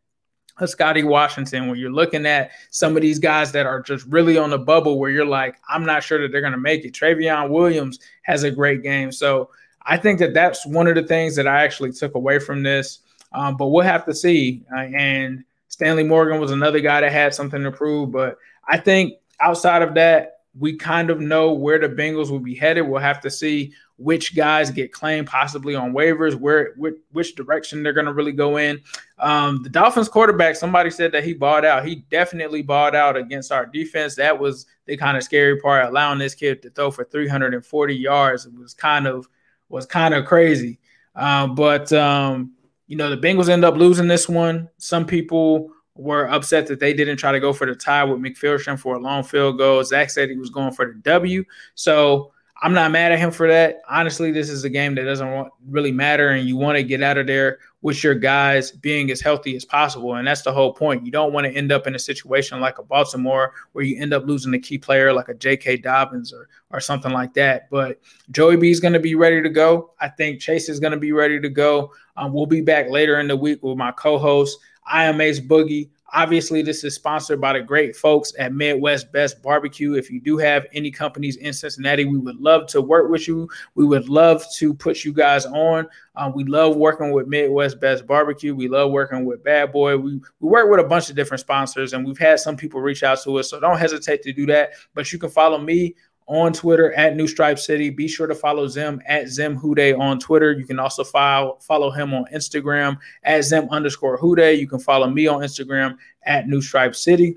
a 0.59 0.66
Scotty 0.69 1.02
Washington, 1.02 1.69
when 1.69 1.78
you're 1.78 1.92
looking 1.92 2.26
at 2.26 2.50
some 2.71 2.97
of 2.97 3.02
these 3.02 3.19
guys 3.19 3.52
that 3.52 3.64
are 3.64 3.81
just 3.81 4.04
really 4.07 4.37
on 4.37 4.50
the 4.50 4.59
bubble 4.59 4.99
where 4.99 5.11
you're 5.11 5.25
like, 5.25 5.57
I'm 5.69 5.85
not 5.85 6.02
sure 6.02 6.21
that 6.21 6.33
they're 6.33 6.40
going 6.40 6.52
to 6.52 6.59
make 6.59 6.85
it. 6.85 6.92
Trayveon 6.92 7.49
Williams 7.49 8.00
has 8.25 8.42
a 8.42 8.50
great 8.50 8.83
game. 8.83 9.12
So 9.12 9.50
I 9.85 9.97
think 9.97 10.19
that 10.19 10.35
that's 10.35 10.66
one 10.66 10.88
of 10.88 10.95
the 10.95 11.02
things 11.04 11.37
that 11.37 11.47
I 11.47 11.64
actually 11.64 11.92
took 11.92 12.14
away 12.14 12.38
from 12.38 12.62
this. 12.62 13.00
Um, 13.35 13.57
but 13.57 13.69
we'll 13.69 13.85
have 13.85 14.05
to 14.07 14.15
see. 14.15 14.62
Uh, 14.75 14.81
and 14.81 15.45
Stanley 15.69 16.05
Morgan 16.05 16.41
was 16.41 16.51
another 16.51 16.81
guy 16.81 17.01
that 17.01 17.12
had 17.12 17.35
something 17.35 17.62
to 17.62 17.71
prove. 17.73 18.11
But 18.12 18.39
I 18.67 18.79
think 18.79 19.15
outside 19.41 19.83
of 19.83 19.95
that, 19.95 20.41
we 20.59 20.77
kind 20.77 21.09
of 21.09 21.19
know 21.21 21.53
where 21.53 21.79
the 21.79 21.89
Bengals 21.89 22.31
will 22.31 22.39
be 22.39 22.55
headed. 22.55 22.87
We'll 22.87 23.01
have 23.01 23.21
to 23.23 23.31
see 23.31 23.73
which 23.97 24.35
guys 24.35 24.71
get 24.71 24.93
claimed 24.93 25.29
possibly 25.29 25.75
on 25.75 25.93
waivers, 25.93 26.35
where 26.35 26.73
which, 26.77 26.97
which 27.12 27.35
direction 27.37 27.83
they're 27.83 27.93
going 27.93 28.07
to 28.07 28.12
really 28.12 28.33
go 28.33 28.59
in. 28.59 28.81
Um, 29.19 29.62
the 29.62 29.71
Dolphins 29.71 30.09
quarterback, 30.09 30.57
somebody 30.57 30.91
said 30.91 31.12
that 31.12 31.25
he 31.25 31.33
bought 31.33 31.65
out. 31.65 31.87
He 31.87 32.05
definitely 32.11 32.62
bought 32.62 32.95
out 32.95 33.17
against 33.17 33.53
our 33.53 33.65
defense. 33.65 34.15
That 34.17 34.39
was 34.39 34.67
the 34.87 34.97
kind 34.97 35.17
of 35.17 35.23
scary 35.23 35.59
part, 35.61 35.87
allowing 35.87 36.19
this 36.19 36.35
kid 36.35 36.61
to 36.62 36.71
throw 36.71 36.91
for 36.91 37.05
340 37.05 37.95
yards. 37.95 38.45
It 38.45 38.55
was 38.55 38.75
kind 38.75 39.07
of 39.07 39.29
was 39.69 39.87
kind 39.87 40.12
of 40.12 40.27
crazy. 40.27 40.79
Um, 41.15 41.55
but 41.55 41.93
um, 41.93 42.53
you 42.87 42.97
know, 42.97 43.11
the 43.11 43.17
Bengals 43.17 43.49
end 43.49 43.65
up 43.65 43.77
losing 43.77 44.09
this 44.09 44.29
one. 44.29 44.69
Some 44.79 45.07
people 45.07 45.71
were 45.95 46.29
upset 46.31 46.67
that 46.67 46.81
they 46.81 46.93
didn't 46.95 47.19
try 47.19 47.33
to 47.33 47.41
go 47.41 47.53
for 47.53 47.67
the 47.67 47.75
tie 47.75 48.05
with 48.05 48.21
McPherson 48.21 48.79
for 48.79 48.97
a 48.97 48.99
long 48.99 49.23
field 49.23 49.59
goal. 49.59 49.85
Zac 49.85 50.11
said 50.11 50.31
he 50.31 50.37
was 50.37 50.51
going 50.51 50.73
for 50.73 50.87
the 50.87 50.99
W. 51.01 51.45
So 51.75 52.33
I'm 52.62 52.73
not 52.73 52.91
mad 52.91 53.12
at 53.12 53.19
him 53.19 53.31
for 53.31 53.49
that. 53.49 53.83
Honestly, 53.89 54.31
this 54.31 54.49
is 54.49 54.65
a 54.65 54.71
game 54.71 54.95
that 54.95 55.05
doesn't 55.05 55.49
really 55.69 55.93
matter, 55.93 56.31
and 56.31 56.49
you 56.49 56.57
want 56.57 56.77
to 56.77 56.85
get 56.85 57.03
out 57.03 57.19
of 57.19 57.27
there 57.27 57.59
with 57.83 58.03
your 58.03 58.15
guys 58.15 58.71
being 58.71 59.11
as 59.11 59.21
healthy 59.21 59.57
as 59.57 59.65
possible. 59.65 60.15
And 60.15 60.27
that's 60.27 60.43
the 60.43 60.53
whole 60.53 60.73
point. 60.73 61.05
You 61.05 61.11
don't 61.11 61.33
want 61.33 61.47
to 61.47 61.53
end 61.53 61.73
up 61.73 61.87
in 61.87 61.95
a 61.95 61.99
situation 61.99 62.61
like 62.61 62.79
a 62.79 62.83
Baltimore 62.83 63.53
where 63.73 63.85
you 63.85 64.01
end 64.01 64.15
up 64.15 64.25
losing 64.25 64.55
a 64.55 64.59
key 64.59 64.79
player 64.79 65.12
like 65.12 65.29
a 65.29 65.35
J.K. 65.35 65.79
Dobbins 65.79 66.33
or 66.33 66.49
or 66.71 66.81
something 66.81 67.12
like 67.12 67.35
that. 67.35 67.69
But 67.71 68.01
Joey 68.31 68.57
B 68.57 68.71
is 68.71 68.81
going 68.81 68.95
to 68.95 69.01
be 69.01 69.15
ready 69.15 69.43
to 69.43 69.51
go. 69.51 69.91
I 70.01 70.09
think 70.09 70.41
Chase 70.41 70.69
is 70.69 70.81
going 70.81 70.93
to 70.93 70.99
be 70.99 71.12
ready 71.12 71.41
to 71.41 71.49
go. 71.49 71.93
Um, 72.17 72.33
we'll 72.33 72.47
be 72.47 72.62
back 72.62 72.89
later 72.89 73.21
in 73.21 73.29
the 73.29 73.37
week 73.37 73.62
with 73.62 73.77
my 73.77 73.93
co-host. 73.93 74.59
I 74.87 75.05
am 75.05 75.21
Ace 75.21 75.41
Boogie. 75.41 75.91
Obviously, 76.14 76.61
this 76.61 76.85
is 76.85 76.95
sponsored 76.95 77.40
by 77.40 77.54
the 77.54 77.62
great 77.62 77.97
folks 77.97 78.35
at 78.38 78.52
Midwest 78.52 79.11
Best 79.12 79.42
Barbecue. 79.42 79.95
If 79.95 80.11
you 80.11 80.21
do 80.21 80.37
have 80.37 80.66
any 80.75 80.90
companies 80.90 81.37
in 81.37 81.54
Cincinnati, 81.54 82.04
we 82.04 82.19
would 82.19 82.37
love 82.37 82.66
to 82.69 82.83
work 82.83 83.11
with 83.11 83.26
you. 83.26 83.49
We 83.75 83.87
would 83.87 84.11
love 84.11 84.45
to 84.57 84.75
put 84.75 85.04
you 85.04 85.14
guys 85.14 85.47
on. 85.47 85.88
Um, 86.16 86.35
we 86.35 86.45
love 86.45 86.76
working 86.76 87.12
with 87.12 87.28
Midwest 87.28 87.81
Best 87.81 88.07
Barbecue. 88.07 88.54
We 88.54 88.69
love 88.69 88.90
working 88.90 89.25
with 89.25 89.42
Bad 89.42 89.73
Boy. 89.73 89.97
We, 89.97 90.21
we 90.40 90.49
work 90.49 90.71
with 90.71 90.81
a 90.81 90.88
bunch 90.88 91.09
of 91.09 91.16
different 91.16 91.40
sponsors, 91.40 91.95
and 91.95 92.07
we've 92.07 92.19
had 92.19 92.40
some 92.40 92.57
people 92.57 92.83
reach 92.83 93.02
out 93.02 93.23
to 93.23 93.38
us. 93.38 93.49
So 93.49 93.59
don't 93.59 93.78
hesitate 93.78 94.23
to 94.25 94.33
do 94.35 94.45
that. 94.47 94.73
But 94.95 95.12
you 95.12 95.19
can 95.19 95.31
follow 95.31 95.59
me 95.59 95.95
on 96.33 96.51
Twitter 96.51 96.95
at 96.95 97.15
New 97.15 97.29
Stripe 97.29 97.59
City. 97.59 97.91
Be 97.91 98.09
sure 98.09 98.27
to 98.27 98.35
follow 98.35 98.67
Zim 98.67 99.03
at 99.07 99.29
Zim 99.29 99.61
Hude 99.61 99.95
on 99.99 100.19
Twitter. 100.19 100.53
You 100.53 100.65
can 100.65 100.79
also 100.79 101.05
follow 101.05 101.59
follow 101.61 101.91
him 101.91 102.15
on 102.15 102.25
Instagram 102.35 102.99
at 103.23 103.45
Zim 103.45 103.69
underscore 103.71 104.17
Hude. 104.19 104.59
You 104.59 104.67
can 104.67 104.79
follow 104.79 105.09
me 105.09 105.27
on 105.27 105.43
Instagram 105.43 105.99
at 106.25 106.49
New 106.49 106.62
Stripe 106.62 106.97
City. 106.97 107.37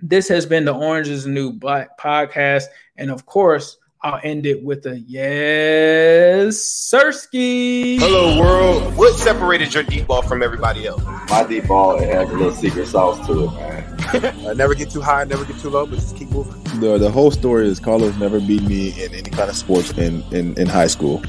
This 0.00 0.28
has 0.28 0.46
been 0.46 0.64
the 0.64 0.72
Orange 0.72 1.08
is 1.08 1.24
the 1.24 1.30
New 1.30 1.52
Black 1.52 1.98
podcast. 1.98 2.64
And 2.96 3.10
of 3.10 3.26
course, 3.26 3.76
I'll 4.00 4.20
end 4.24 4.46
it 4.46 4.64
with 4.64 4.86
a 4.86 4.98
yes, 5.00 6.56
Sirski. 6.56 7.98
Hello, 7.98 8.40
world. 8.40 8.96
What 8.96 9.14
separated 9.14 9.74
your 9.74 9.82
deep 9.82 10.06
ball 10.06 10.22
from 10.22 10.42
everybody 10.42 10.86
else? 10.86 11.04
My 11.28 11.44
deep 11.46 11.68
ball 11.68 11.98
it 11.98 12.08
has 12.08 12.30
a 12.30 12.32
little 12.32 12.52
secret 12.52 12.86
sauce 12.86 13.24
to 13.26 13.44
it, 13.44 13.52
man. 13.52 14.46
uh, 14.46 14.54
never 14.54 14.74
get 14.74 14.90
too 14.90 15.02
high, 15.02 15.24
never 15.24 15.44
get 15.44 15.58
too 15.58 15.68
low, 15.68 15.84
but 15.86 15.96
just 15.96 16.16
keep 16.16 16.30
moving. 16.30 16.61
The 16.82 16.98
the 16.98 17.12
whole 17.12 17.30
story 17.30 17.68
is 17.68 17.78
Carlos 17.78 18.16
never 18.16 18.40
beat 18.40 18.64
me 18.64 18.88
in 19.00 19.14
any 19.14 19.30
kind 19.30 19.48
of 19.48 19.54
sports 19.54 19.92
in 19.92 20.24
in, 20.32 20.58
in 20.58 20.66
high 20.66 20.88
school. 20.88 21.22